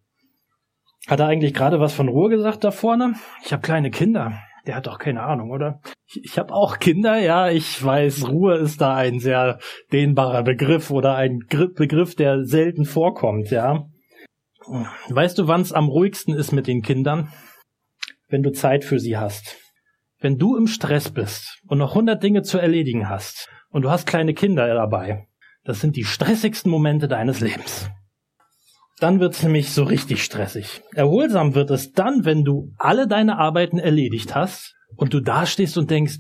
Hat 1.07 1.21
er 1.21 1.29
eigentlich 1.29 1.55
gerade 1.55 1.81
was 1.81 1.95
von 1.95 2.09
Ruhe 2.09 2.31
gesagt 2.31 2.65
da 2.65 2.71
vorne? 2.71 3.15
Ich 3.45 3.53
habe 3.53 3.63
kleine 3.63 3.91
Kinder. 3.91 4.41
Der 4.67 4.75
hat 4.75 4.87
doch 4.87 4.99
keine 4.99 5.23
Ahnung, 5.23 5.51
oder? 5.51 5.81
Ich, 6.07 6.25
ich 6.25 6.39
habe 6.39 6.53
auch 6.53 6.79
Kinder, 6.79 7.19
ja, 7.19 7.49
ich 7.49 7.83
weiß, 7.83 8.29
Ruhe 8.29 8.57
ist 8.57 8.81
da 8.81 8.95
ein 8.97 9.21
sehr 9.21 9.59
dehnbarer 9.93 10.43
Begriff 10.43 10.91
oder 10.91 11.15
ein 11.15 11.41
Begriff, 11.49 12.17
der 12.17 12.45
selten 12.45 12.87
vorkommt, 12.87 13.51
ja. 13.51 13.87
Weißt 15.09 15.39
du, 15.39 15.47
wann 15.47 15.61
es 15.61 15.73
am 15.73 15.89
ruhigsten 15.89 16.35
ist 16.35 16.53
mit 16.53 16.67
den 16.67 16.83
Kindern? 16.83 17.29
Wenn 18.29 18.43
du 18.43 18.53
Zeit 18.53 18.85
für 18.85 18.99
sie 18.99 19.17
hast. 19.17 19.57
Wenn 20.21 20.39
du 20.39 20.57
im 20.57 20.67
Stress 20.67 21.11
bist 21.11 21.59
und 21.67 21.79
noch 21.79 21.95
hundert 21.95 22.23
Dinge 22.23 22.43
zu 22.43 22.59
erledigen 22.59 23.09
hast 23.09 23.49
und 23.71 23.83
du 23.83 23.91
hast 23.91 24.07
kleine 24.07 24.35
Kinder 24.35 24.73
dabei, 24.73 25.27
das 25.65 25.81
sind 25.81 25.97
die 25.97 26.05
stressigsten 26.05 26.71
Momente 26.71 27.09
deines 27.09 27.41
Lebens. 27.41 27.91
Dann 29.01 29.21
wird's 29.21 29.43
nämlich 29.43 29.71
so 29.71 29.83
richtig 29.83 30.23
stressig. 30.23 30.83
Erholsam 30.95 31.55
wird 31.55 31.71
es 31.71 31.93
dann, 31.93 32.25
wenn 32.25 32.45
du 32.45 32.73
alle 32.79 33.07
deine 33.09 33.39
Arbeiten 33.39 33.79
erledigt 33.79 34.35
hast 34.35 34.75
und 34.97 35.13
du 35.13 35.21
dastehst 35.21 35.77
und 35.77 35.91
denkst, 35.91 36.19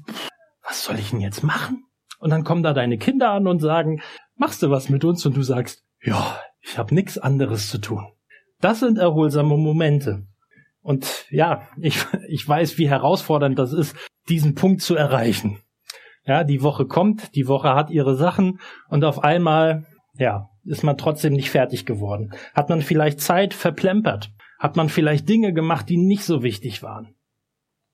was 0.66 0.84
soll 0.84 0.98
ich 0.98 1.10
denn 1.10 1.20
jetzt 1.20 1.42
machen? 1.42 1.84
Und 2.18 2.30
dann 2.30 2.44
kommen 2.44 2.62
da 2.62 2.72
deine 2.72 2.98
Kinder 2.98 3.30
an 3.30 3.46
und 3.46 3.60
sagen, 3.60 4.00
machst 4.36 4.62
du 4.62 4.70
was 4.70 4.88
mit 4.88 5.04
uns? 5.04 5.24
Und 5.24 5.36
du 5.36 5.42
sagst, 5.42 5.84
ja, 6.02 6.40
ich 6.60 6.78
habe 6.78 6.94
nichts 6.94 7.18
anderes 7.18 7.68
zu 7.68 7.78
tun. 7.78 8.04
Das 8.60 8.80
sind 8.80 8.98
erholsame 8.98 9.56
Momente. 9.56 10.26
Und 10.84 11.26
ja, 11.30 11.66
ich, 11.80 12.04
ich 12.28 12.46
weiß, 12.46 12.78
wie 12.78 12.88
herausfordernd 12.88 13.58
das 13.58 13.72
ist, 13.72 13.96
diesen 14.28 14.54
Punkt 14.54 14.82
zu 14.82 14.94
erreichen. 14.94 15.58
Ja, 16.26 16.44
die 16.44 16.62
Woche 16.62 16.86
kommt, 16.86 17.34
die 17.34 17.48
Woche 17.48 17.74
hat 17.74 17.90
ihre 17.90 18.14
Sachen 18.16 18.60
und 18.88 19.04
auf 19.04 19.24
einmal, 19.24 19.84
ja, 20.16 20.48
ist 20.64 20.82
man 20.82 20.96
trotzdem 20.96 21.34
nicht 21.34 21.50
fertig 21.50 21.84
geworden. 21.84 22.32
Hat 22.54 22.70
man 22.70 22.80
vielleicht 22.80 23.20
Zeit 23.20 23.52
verplempert? 23.52 24.30
Hat 24.58 24.76
man 24.76 24.88
vielleicht 24.88 25.28
Dinge 25.28 25.52
gemacht, 25.52 25.88
die 25.88 25.98
nicht 25.98 26.24
so 26.24 26.42
wichtig 26.42 26.82
waren? 26.82 27.14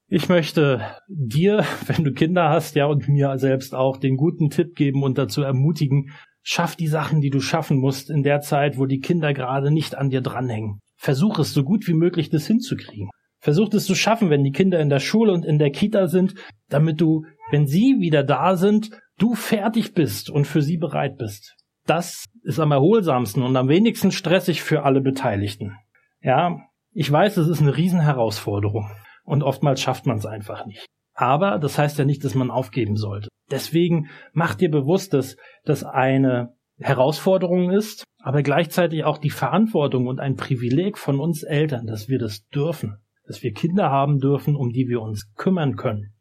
Ich 0.07 0.29
möchte 0.29 0.81
dir, 1.09 1.65
wenn 1.87 2.05
du 2.05 2.13
Kinder 2.13 2.51
hast, 2.51 2.77
ja, 2.77 2.87
und 2.87 3.09
mir 3.09 3.39
selbst 3.39 3.75
auch 3.75 3.97
den 3.97 4.17
guten 4.17 4.51
Tipp 4.51 4.77
geben 4.77 5.03
und 5.03 5.19
dazu 5.19 5.43
ermutigen, 5.43 6.11
schaff 6.43 6.77
die 6.77 6.89
Sachen, 6.89 7.21
die 7.21 7.31
du 7.31 7.41
schaffen 7.41 7.79
musst 7.79 8.11
in 8.11 8.23
der 8.23 8.41
Zeit, 8.41 8.79
wo 8.79 8.87
die 8.87 9.01
Kinder 9.01 9.33
gerade 9.33 9.73
nicht 9.73 9.97
an 9.97 10.11
dir 10.11 10.21
dranhängen. 10.21 10.81
Versuch 11.01 11.39
es 11.39 11.55
so 11.55 11.65
gut 11.65 11.89
wie 11.89 11.95
möglich, 11.95 12.29
das 12.29 12.47
hinzukriegen. 12.47 13.09
Versuch 13.39 13.73
es 13.73 13.87
zu 13.87 13.95
schaffen, 13.95 14.29
wenn 14.29 14.45
die 14.45 14.53
Kinder 14.53 14.79
in 14.81 14.91
der 14.91 15.01
Schule 15.01 15.33
und 15.33 15.47
in 15.47 15.59
der 15.59 15.71
Kita 15.71 16.09
sind, 16.09 16.35
damit 16.69 17.01
du, 17.01 17.25
wenn 17.51 17.67
sie 17.67 17.97
wieder 18.01 18.23
da 18.23 18.55
sind, 18.55 18.91
du 19.17 19.35
fertig 19.35 19.95
bist 19.95 20.29
und 20.29 20.47
für 20.47 20.61
sie 20.61 20.77
bereit 20.77 21.17
bist. 21.17 21.57
Das 21.87 22.27
ist 22.43 22.61
am 22.61 22.71
erholsamsten 22.71 23.43
und 23.43 23.57
am 23.57 23.69
wenigsten 23.69 24.11
stressig 24.11 24.63
für 24.63 24.83
alle 24.83 25.01
Beteiligten. 25.01 25.75
Ja, 26.21 26.59
ich 26.93 27.11
weiß, 27.11 27.39
es 27.39 27.49
ist 27.49 27.63
eine 27.63 27.79
Riesenherausforderung 27.79 28.91
und 29.25 29.43
oftmals 29.43 29.81
schafft 29.81 30.05
man 30.05 30.19
es 30.19 30.27
einfach 30.27 30.67
nicht. 30.67 30.85
Aber 31.15 31.59
das 31.59 31.79
heißt 31.79 31.99
ja 31.99 32.05
nicht, 32.05 32.23
dass 32.25 32.35
man 32.35 32.51
aufgeben 32.51 32.97
sollte. 32.97 33.29
Deswegen 33.51 34.11
mach 34.35 34.55
dir 34.55 34.71
bewusst, 34.71 35.15
dass 35.15 35.39
das 35.65 35.83
eine 35.83 36.53
Herausforderung 36.79 37.71
ist, 37.71 38.05
aber 38.23 38.43
gleichzeitig 38.43 39.05
auch 39.05 39.19
die 39.19 39.31
Verantwortung 39.31 40.07
und 40.07 40.21
ein 40.21 40.37
Privileg 40.37 40.99
von 40.99 41.21
uns 41.21 41.43
Eltern, 41.43 41.87
dass 41.87 42.09
wir 42.09 42.19
das 42.19 42.47
dürfen, 42.49 42.99
dass 43.27 43.43
wir 43.43 43.53
Kinder 43.53 43.91
haben 43.91 44.19
dürfen, 44.19 44.57
um 44.57 44.71
die 44.71 44.89
wir 44.89 45.01
uns 45.01 45.33
kümmern 45.35 45.77
können. 45.77 46.13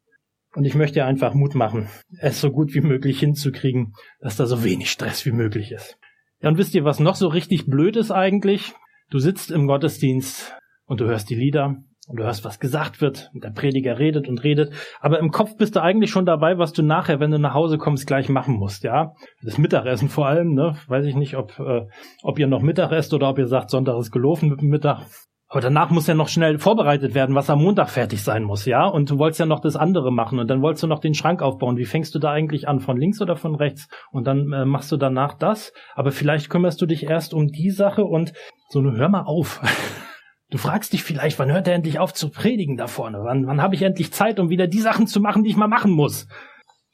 Und 0.55 0.65
ich 0.65 0.75
möchte 0.75 1.05
einfach 1.05 1.33
Mut 1.33 1.53
machen, 1.53 1.87
es 2.19 2.41
so 2.41 2.51
gut 2.51 2.73
wie 2.73 2.81
möglich 2.81 3.19
hinzukriegen, 3.19 3.93
dass 4.19 4.37
da 4.37 4.45
so 4.45 4.63
wenig 4.63 4.89
Stress 4.89 5.25
wie 5.25 5.31
möglich 5.31 5.71
ist. 5.71 5.97
Ja, 6.41 6.49
und 6.49 6.57
wisst 6.57 6.73
ihr, 6.73 6.85
was 6.85 6.99
noch 6.99 7.15
so 7.15 7.27
richtig 7.27 7.67
blöd 7.67 7.95
ist 7.97 8.11
eigentlich? 8.11 8.73
Du 9.09 9.19
sitzt 9.19 9.51
im 9.51 9.67
Gottesdienst 9.67 10.53
und 10.85 11.01
du 11.01 11.05
hörst 11.05 11.29
die 11.29 11.35
Lieder 11.35 11.83
und 12.09 12.19
du 12.19 12.23
hörst, 12.23 12.43
was 12.43 12.59
gesagt 12.59 13.01
wird, 13.01 13.29
der 13.33 13.51
Prediger 13.51 13.99
redet 13.99 14.27
und 14.27 14.43
redet, 14.43 14.73
aber 14.99 15.19
im 15.19 15.29
Kopf 15.29 15.55
bist 15.57 15.75
du 15.75 15.81
eigentlich 15.81 16.09
schon 16.09 16.25
dabei, 16.25 16.57
was 16.57 16.73
du 16.73 16.81
nachher, 16.81 17.19
wenn 17.19 17.29
du 17.29 17.37
nach 17.37 17.53
Hause 17.53 17.77
kommst, 17.77 18.07
gleich 18.07 18.29
machen 18.29 18.55
musst, 18.55 18.83
ja. 18.83 19.13
Das 19.43 19.59
Mittagessen 19.59 20.09
vor 20.09 20.27
allem, 20.27 20.55
ne? 20.55 20.75
Weiß 20.87 21.05
ich 21.05 21.15
nicht, 21.15 21.37
ob, 21.37 21.57
äh, 21.59 21.85
ob 22.23 22.39
ihr 22.39 22.47
noch 22.47 22.61
Mittag 22.61 22.91
esst 22.91 23.13
oder 23.13 23.29
ob 23.29 23.37
ihr 23.37 23.47
sagt, 23.47 23.69
Sonntag 23.69 23.97
ist 23.99 24.11
gelaufen 24.11 24.49
mit 24.49 24.61
dem 24.61 24.69
Mittag. 24.69 25.05
Aber 25.51 25.61
danach 25.61 25.89
muss 25.89 26.05
ja 26.05 26.13
noch 26.13 26.29
schnell 26.29 26.59
vorbereitet 26.59 27.15
werden, 27.15 27.35
was 27.35 27.49
am 27.49 27.61
Montag 27.63 27.89
fertig 27.89 28.23
sein 28.23 28.43
muss, 28.43 28.65
ja? 28.65 28.85
Und 28.85 29.09
du 29.09 29.17
wolltest 29.19 29.39
ja 29.39 29.45
noch 29.45 29.59
das 29.59 29.75
andere 29.75 30.11
machen 30.11 30.39
und 30.39 30.47
dann 30.47 30.61
wolltest 30.61 30.83
du 30.83 30.87
noch 30.87 30.99
den 30.99 31.13
Schrank 31.15 31.41
aufbauen. 31.41 31.77
Wie 31.77 31.85
fängst 31.85 32.13
du 32.15 32.19
da 32.19 32.31
eigentlich 32.31 32.67
an? 32.67 32.79
Von 32.79 32.97
links 32.97 33.21
oder 33.21 33.35
von 33.35 33.55
rechts? 33.55 33.87
Und 34.11 34.25
dann 34.25 34.51
äh, 34.51 34.65
machst 34.65 34.91
du 34.91 34.97
danach 34.97 35.35
das. 35.35 35.73
Aber 35.95 36.11
vielleicht 36.11 36.49
kümmerst 36.49 36.81
du 36.81 36.87
dich 36.87 37.03
erst 37.03 37.33
um 37.33 37.47
die 37.47 37.71
Sache 37.71 38.03
und 38.03 38.33
so, 38.69 38.83
hör 38.83 39.09
mal 39.09 39.23
auf. 39.23 39.61
Du 40.49 40.57
fragst 40.57 40.93
dich 40.93 41.03
vielleicht, 41.03 41.37
wann 41.37 41.51
hört 41.51 41.67
er 41.67 41.75
endlich 41.75 41.99
auf 41.99 42.13
zu 42.13 42.29
predigen 42.29 42.75
da 42.75 42.87
vorne? 42.87 43.19
Wann, 43.23 43.45
wann 43.45 43.61
habe 43.61 43.75
ich 43.75 43.83
endlich 43.83 44.11
Zeit, 44.11 44.39
um 44.39 44.49
wieder 44.49 44.67
die 44.67 44.81
Sachen 44.81 45.05
zu 45.05 45.19
machen, 45.19 45.43
die 45.43 45.51
ich 45.51 45.57
mal 45.57 45.67
machen 45.67 45.91
muss? 45.91 46.27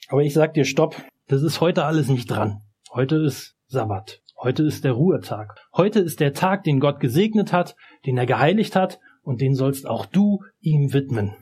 Aber 0.09 0.23
ich 0.23 0.33
sag 0.33 0.53
dir, 0.53 0.65
stopp. 0.65 1.01
Das 1.27 1.41
ist 1.41 1.61
heute 1.61 1.85
alles 1.85 2.09
nicht 2.09 2.27
dran. 2.27 2.61
Heute 2.93 3.15
ist 3.15 3.55
Sabbat. 3.67 4.21
Heute 4.37 4.63
ist 4.63 4.83
der 4.83 4.91
Ruhetag. 4.91 5.55
Heute 5.73 5.99
ist 5.99 6.19
der 6.19 6.33
Tag, 6.33 6.63
den 6.63 6.79
Gott 6.81 6.99
gesegnet 6.99 7.53
hat, 7.53 7.75
den 8.05 8.17
er 8.17 8.25
geheiligt 8.25 8.75
hat 8.75 8.99
und 9.23 9.41
den 9.41 9.55
sollst 9.55 9.87
auch 9.87 10.05
du 10.05 10.43
ihm 10.59 10.93
widmen. 10.93 11.35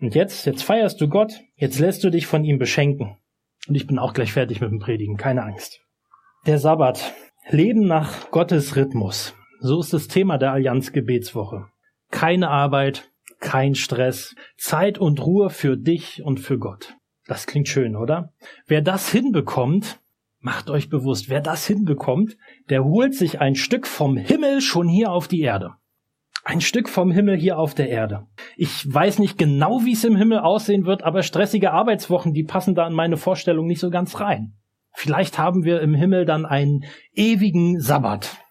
Und 0.00 0.14
jetzt, 0.14 0.46
jetzt 0.46 0.64
feierst 0.64 1.00
du 1.00 1.08
Gott, 1.08 1.40
jetzt 1.54 1.78
lässt 1.78 2.02
du 2.02 2.10
dich 2.10 2.26
von 2.26 2.44
ihm 2.44 2.58
beschenken. 2.58 3.18
Und 3.68 3.74
ich 3.74 3.86
bin 3.86 3.98
auch 3.98 4.14
gleich 4.14 4.32
fertig 4.32 4.60
mit 4.60 4.70
dem 4.70 4.80
Predigen, 4.80 5.16
keine 5.16 5.44
Angst. 5.44 5.80
Der 6.46 6.58
Sabbat. 6.58 7.14
Leben 7.50 7.86
nach 7.86 8.30
Gottes 8.30 8.74
Rhythmus. 8.74 9.34
So 9.64 9.78
ist 9.78 9.92
das 9.92 10.08
Thema 10.08 10.38
der 10.38 10.50
Allianz 10.50 10.90
Gebetswoche. 10.90 11.68
Keine 12.10 12.50
Arbeit, 12.50 13.12
kein 13.38 13.76
Stress, 13.76 14.34
Zeit 14.56 14.98
und 14.98 15.24
Ruhe 15.24 15.50
für 15.50 15.76
dich 15.76 16.20
und 16.24 16.40
für 16.40 16.58
Gott. 16.58 16.96
Das 17.28 17.46
klingt 17.46 17.68
schön, 17.68 17.94
oder? 17.94 18.32
Wer 18.66 18.82
das 18.82 19.12
hinbekommt, 19.12 20.00
macht 20.40 20.68
euch 20.68 20.88
bewusst, 20.88 21.30
wer 21.30 21.40
das 21.40 21.64
hinbekommt, 21.64 22.36
der 22.70 22.82
holt 22.82 23.14
sich 23.14 23.40
ein 23.40 23.54
Stück 23.54 23.86
vom 23.86 24.16
Himmel 24.16 24.62
schon 24.62 24.88
hier 24.88 25.12
auf 25.12 25.28
die 25.28 25.42
Erde. 25.42 25.74
Ein 26.42 26.60
Stück 26.60 26.88
vom 26.88 27.12
Himmel 27.12 27.36
hier 27.36 27.56
auf 27.56 27.72
der 27.72 27.88
Erde. 27.88 28.26
Ich 28.56 28.92
weiß 28.92 29.20
nicht 29.20 29.38
genau, 29.38 29.84
wie 29.84 29.92
es 29.92 30.02
im 30.02 30.16
Himmel 30.16 30.40
aussehen 30.40 30.86
wird, 30.86 31.04
aber 31.04 31.22
stressige 31.22 31.70
Arbeitswochen, 31.70 32.32
die 32.32 32.42
passen 32.42 32.74
da 32.74 32.84
in 32.88 32.94
meine 32.94 33.16
Vorstellung 33.16 33.68
nicht 33.68 33.78
so 33.78 33.90
ganz 33.90 34.18
rein. 34.18 34.54
Vielleicht 34.92 35.38
haben 35.38 35.62
wir 35.62 35.80
im 35.82 35.94
Himmel 35.94 36.24
dann 36.24 36.46
einen 36.46 36.84
ewigen 37.14 37.80
Sabbat. 37.80 38.41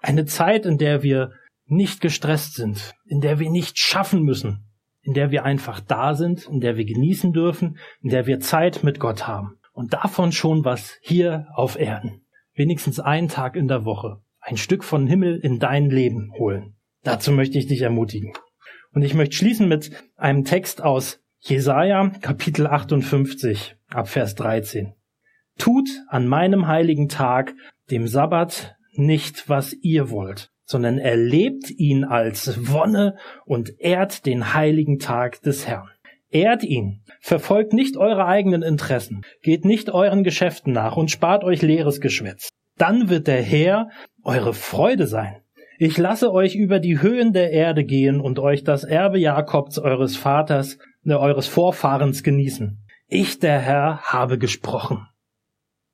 Eine 0.00 0.24
Zeit, 0.24 0.66
in 0.66 0.78
der 0.78 1.02
wir 1.02 1.32
nicht 1.66 2.00
gestresst 2.00 2.54
sind, 2.54 2.94
in 3.06 3.20
der 3.20 3.38
wir 3.38 3.50
nicht 3.50 3.78
schaffen 3.78 4.22
müssen, 4.22 4.66
in 5.02 5.14
der 5.14 5.30
wir 5.30 5.44
einfach 5.44 5.80
da 5.80 6.14
sind, 6.14 6.46
in 6.46 6.60
der 6.60 6.76
wir 6.76 6.84
genießen 6.84 7.32
dürfen, 7.32 7.78
in 8.02 8.10
der 8.10 8.26
wir 8.26 8.40
Zeit 8.40 8.82
mit 8.82 8.98
Gott 8.98 9.26
haben. 9.26 9.58
Und 9.72 9.92
davon 9.92 10.32
schon 10.32 10.64
was 10.64 10.98
hier 11.00 11.46
auf 11.54 11.78
Erden. 11.78 12.26
Wenigstens 12.54 12.98
einen 13.00 13.28
Tag 13.28 13.56
in 13.56 13.68
der 13.68 13.84
Woche. 13.84 14.20
Ein 14.40 14.56
Stück 14.56 14.84
von 14.84 15.06
Himmel 15.06 15.38
in 15.38 15.58
dein 15.58 15.88
Leben 15.88 16.32
holen. 16.38 16.76
Dazu 17.02 17.32
möchte 17.32 17.58
ich 17.58 17.66
dich 17.66 17.82
ermutigen. 17.82 18.32
Und 18.92 19.02
ich 19.02 19.14
möchte 19.14 19.36
schließen 19.36 19.68
mit 19.68 19.90
einem 20.16 20.44
Text 20.44 20.82
aus 20.82 21.22
Jesaja, 21.38 22.10
Kapitel 22.20 22.66
58, 22.66 23.76
ab 23.88 24.08
Vers 24.08 24.34
13. 24.34 24.94
Tut 25.56 25.88
an 26.08 26.26
meinem 26.26 26.66
heiligen 26.66 27.08
Tag, 27.08 27.54
dem 27.90 28.06
Sabbat, 28.06 28.76
nicht, 28.92 29.48
was 29.48 29.72
ihr 29.72 30.10
wollt, 30.10 30.50
sondern 30.64 30.98
erlebt 30.98 31.70
ihn 31.70 32.04
als 32.04 32.70
Wonne 32.72 33.16
und 33.44 33.72
ehrt 33.78 34.26
den 34.26 34.54
heiligen 34.54 34.98
Tag 34.98 35.42
des 35.42 35.66
Herrn. 35.66 35.88
Ehrt 36.30 36.62
ihn, 36.62 37.02
verfolgt 37.20 37.72
nicht 37.72 37.96
eure 37.96 38.26
eigenen 38.26 38.62
Interessen, 38.62 39.22
geht 39.42 39.64
nicht 39.64 39.90
euren 39.90 40.22
Geschäften 40.22 40.72
nach 40.72 40.96
und 40.96 41.10
spart 41.10 41.42
euch 41.42 41.60
leeres 41.60 42.00
Geschwätz. 42.00 42.50
Dann 42.78 43.10
wird 43.10 43.26
der 43.26 43.42
Herr 43.42 43.88
eure 44.22 44.54
Freude 44.54 45.06
sein. 45.06 45.42
Ich 45.78 45.98
lasse 45.98 46.32
euch 46.32 46.54
über 46.54 46.78
die 46.78 47.00
Höhen 47.00 47.32
der 47.32 47.50
Erde 47.50 47.84
gehen 47.84 48.20
und 48.20 48.38
euch 48.38 48.64
das 48.64 48.84
Erbe 48.84 49.18
Jakobs 49.18 49.78
eures 49.78 50.16
Vaters, 50.16 50.78
ne, 51.02 51.18
eures 51.18 51.46
Vorfahrens 51.48 52.22
genießen. 52.22 52.78
Ich, 53.08 53.40
der 53.40 53.58
Herr, 53.58 54.02
habe 54.02 54.38
gesprochen. 54.38 55.08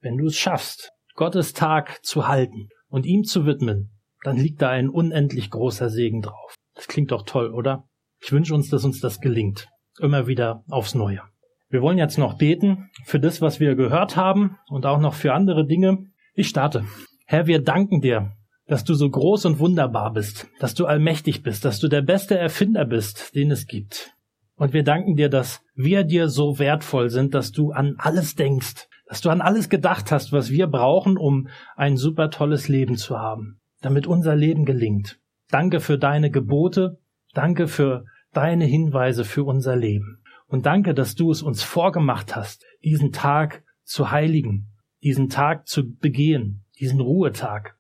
Wenn 0.01 0.19
du 0.19 0.27
es 0.27 0.37
schaffst, 0.37 0.93
Gottes 1.15 1.55
Tag 1.55 2.05
zu 2.05 2.29
halten, 2.29 2.69
und 2.97 3.05
ihm 3.05 3.25
zu 3.25 3.45
widmen, 3.45 3.91
dann 4.23 4.39
liegt 4.39 4.63
da 4.63 4.71
ein 4.71 4.89
unendlich 4.89 5.51
großer 5.51 5.91
Segen 5.91 6.23
drauf. 6.23 6.55
Das 6.75 6.89
klingt 6.89 7.13
doch 7.13 7.27
toll, 7.27 7.53
oder? 7.53 7.85
Ich 8.23 8.33
wünsche 8.33 8.55
uns, 8.55 8.71
dass 8.71 8.87
uns 8.87 9.01
das 9.01 9.21
gelingt. 9.21 9.69
Immer 10.01 10.27
wieder 10.27 10.65
aufs 10.71 10.95
Neue. 10.95 11.21
Wir 11.69 11.83
wollen 11.83 11.99
jetzt 11.99 12.17
noch 12.17 12.39
beten 12.39 12.89
für 13.05 13.21
das, 13.21 13.43
was 13.43 13.61
wir 13.61 13.75
gehört 13.75 14.17
haben 14.17 14.57
und 14.71 14.87
auch 14.87 14.99
noch 14.99 15.13
für 15.13 15.35
andere 15.35 15.67
Dinge. 15.67 16.07
Ich 16.33 16.49
starte. 16.49 16.87
Herr, 17.27 17.47
wir 17.47 17.63
danken 17.63 18.01
dir, 18.01 18.33
dass 18.67 18.83
du 18.83 18.95
so 18.95 19.11
groß 19.11 19.45
und 19.45 19.59
wunderbar 19.59 20.15
bist, 20.15 20.47
dass 20.59 20.73
du 20.73 20.87
allmächtig 20.87 21.43
bist, 21.43 21.67
dass 21.67 21.79
du 21.79 21.89
der 21.89 22.01
beste 22.01 22.39
Erfinder 22.39 22.87
bist, 22.87 23.35
den 23.35 23.51
es 23.51 23.67
gibt. 23.67 24.15
Und 24.55 24.73
wir 24.73 24.85
danken 24.85 25.17
dir, 25.17 25.29
dass 25.29 25.61
wir 25.75 26.03
dir 26.03 26.31
so 26.31 26.59
wertvoll 26.59 27.11
sind, 27.11 27.35
dass 27.35 27.53
du 27.53 27.73
an 27.73 27.97
alles 27.99 28.37
denkst, 28.37 28.89
dass 29.07 29.21
du 29.21 29.31
an 29.31 29.41
alles 29.41 29.69
gedacht 29.69 30.11
hast, 30.13 30.33
was 30.33 30.51
wir 30.51 30.67
brauchen, 30.67 31.17
um 31.17 31.49
ein 31.77 31.97
super 31.97 32.31
tolles 32.31 32.69
Leben 32.69 32.97
zu 32.97 33.19
haben, 33.19 33.61
damit 33.81 34.07
unser 34.07 34.35
Leben 34.35 34.65
gelingt. 34.65 35.19
Danke 35.49 35.81
für 35.81 35.97
deine 35.97 36.31
Gebote, 36.31 36.99
danke 37.33 37.69
für 37.69 38.05
deine 38.33 38.65
Hinweise 38.65 39.25
für 39.25 39.45
unser 39.45 39.77
Leben. 39.77 40.19
Und 40.49 40.67
danke, 40.67 40.93
dass 40.93 41.15
du 41.15 41.31
es 41.31 41.43
uns 41.43 41.63
vorgemacht 41.63 42.37
hast, 42.37 42.65
diesen 42.85 43.13
Tag 43.13 43.63
zu 43.85 44.11
heiligen, 44.11 44.69
diesen 45.03 45.29
Tag 45.29 45.69
zu 45.69 45.89
begehen, 45.89 46.65
diesen 46.79 47.01
Ruhetag. 47.01 47.77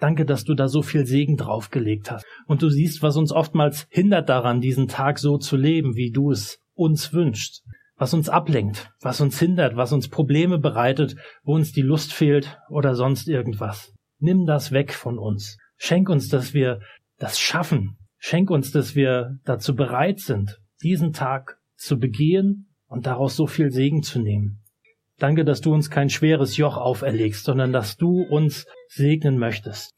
Danke, 0.00 0.24
dass 0.24 0.44
du 0.44 0.54
da 0.54 0.68
so 0.68 0.82
viel 0.82 1.06
Segen 1.06 1.36
draufgelegt 1.36 2.10
hast. 2.10 2.24
Und 2.46 2.62
du 2.62 2.68
siehst, 2.68 3.02
was 3.02 3.16
uns 3.16 3.30
oftmals 3.30 3.86
hindert 3.88 4.28
daran, 4.28 4.60
diesen 4.60 4.88
Tag 4.88 5.18
so 5.18 5.38
zu 5.38 5.56
leben, 5.56 5.94
wie 5.96 6.10
du 6.10 6.30
es 6.30 6.60
uns 6.74 7.12
wünschst 7.12 7.64
was 8.02 8.14
uns 8.14 8.28
ablenkt, 8.28 8.90
was 9.00 9.20
uns 9.20 9.38
hindert, 9.38 9.76
was 9.76 9.92
uns 9.92 10.08
Probleme 10.08 10.58
bereitet, 10.58 11.14
wo 11.44 11.54
uns 11.54 11.70
die 11.70 11.82
Lust 11.82 12.12
fehlt 12.12 12.58
oder 12.68 12.96
sonst 12.96 13.28
irgendwas. 13.28 13.94
Nimm 14.18 14.44
das 14.44 14.72
weg 14.72 14.92
von 14.92 15.20
uns. 15.20 15.56
Schenk 15.76 16.08
uns, 16.08 16.28
dass 16.28 16.52
wir 16.52 16.80
das 17.20 17.38
schaffen. 17.38 17.98
Schenk 18.18 18.50
uns, 18.50 18.72
dass 18.72 18.96
wir 18.96 19.38
dazu 19.44 19.76
bereit 19.76 20.18
sind, 20.18 20.58
diesen 20.82 21.12
Tag 21.12 21.60
zu 21.76 21.96
begehen 21.96 22.74
und 22.88 23.06
daraus 23.06 23.36
so 23.36 23.46
viel 23.46 23.70
Segen 23.70 24.02
zu 24.02 24.18
nehmen. 24.18 24.64
Danke, 25.20 25.44
dass 25.44 25.60
du 25.60 25.72
uns 25.72 25.88
kein 25.88 26.10
schweres 26.10 26.56
Joch 26.56 26.78
auferlegst, 26.78 27.44
sondern 27.44 27.72
dass 27.72 27.98
du 27.98 28.24
uns 28.28 28.66
segnen 28.88 29.38
möchtest. 29.38 29.92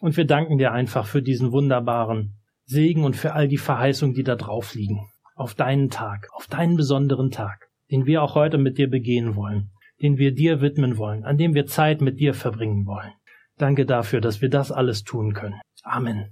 Und 0.00 0.14
wir 0.18 0.26
danken 0.26 0.58
dir 0.58 0.72
einfach 0.72 1.06
für 1.06 1.22
diesen 1.22 1.52
wunderbaren 1.52 2.34
Segen 2.66 3.02
und 3.02 3.16
für 3.16 3.32
all 3.32 3.48
die 3.48 3.56
Verheißungen, 3.56 4.14
die 4.14 4.24
da 4.24 4.36
drauf 4.36 4.74
liegen 4.74 5.08
auf 5.40 5.54
deinen 5.54 5.88
Tag, 5.88 6.28
auf 6.34 6.46
deinen 6.48 6.76
besonderen 6.76 7.30
Tag, 7.30 7.70
den 7.90 8.04
wir 8.04 8.22
auch 8.22 8.34
heute 8.34 8.58
mit 8.58 8.76
dir 8.76 8.90
begehen 8.90 9.36
wollen, 9.36 9.70
den 10.02 10.18
wir 10.18 10.34
dir 10.34 10.60
widmen 10.60 10.98
wollen, 10.98 11.24
an 11.24 11.38
dem 11.38 11.54
wir 11.54 11.64
Zeit 11.64 12.02
mit 12.02 12.20
dir 12.20 12.34
verbringen 12.34 12.84
wollen. 12.84 13.12
Danke 13.56 13.86
dafür, 13.86 14.20
dass 14.20 14.42
wir 14.42 14.50
das 14.50 14.70
alles 14.70 15.02
tun 15.02 15.32
können. 15.32 15.58
Amen. 15.82 16.26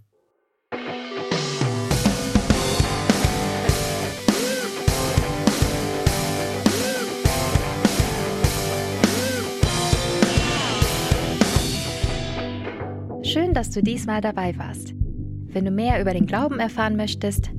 Schön, 13.22 13.54
dass 13.54 13.70
du 13.70 13.82
diesmal 13.82 14.20
dabei 14.20 14.58
warst. 14.58 14.92
Wenn 15.50 15.64
du 15.64 15.70
mehr 15.70 15.98
über 15.98 16.12
den 16.12 16.26
Glauben 16.26 16.60
erfahren 16.60 16.96
möchtest, 16.96 17.50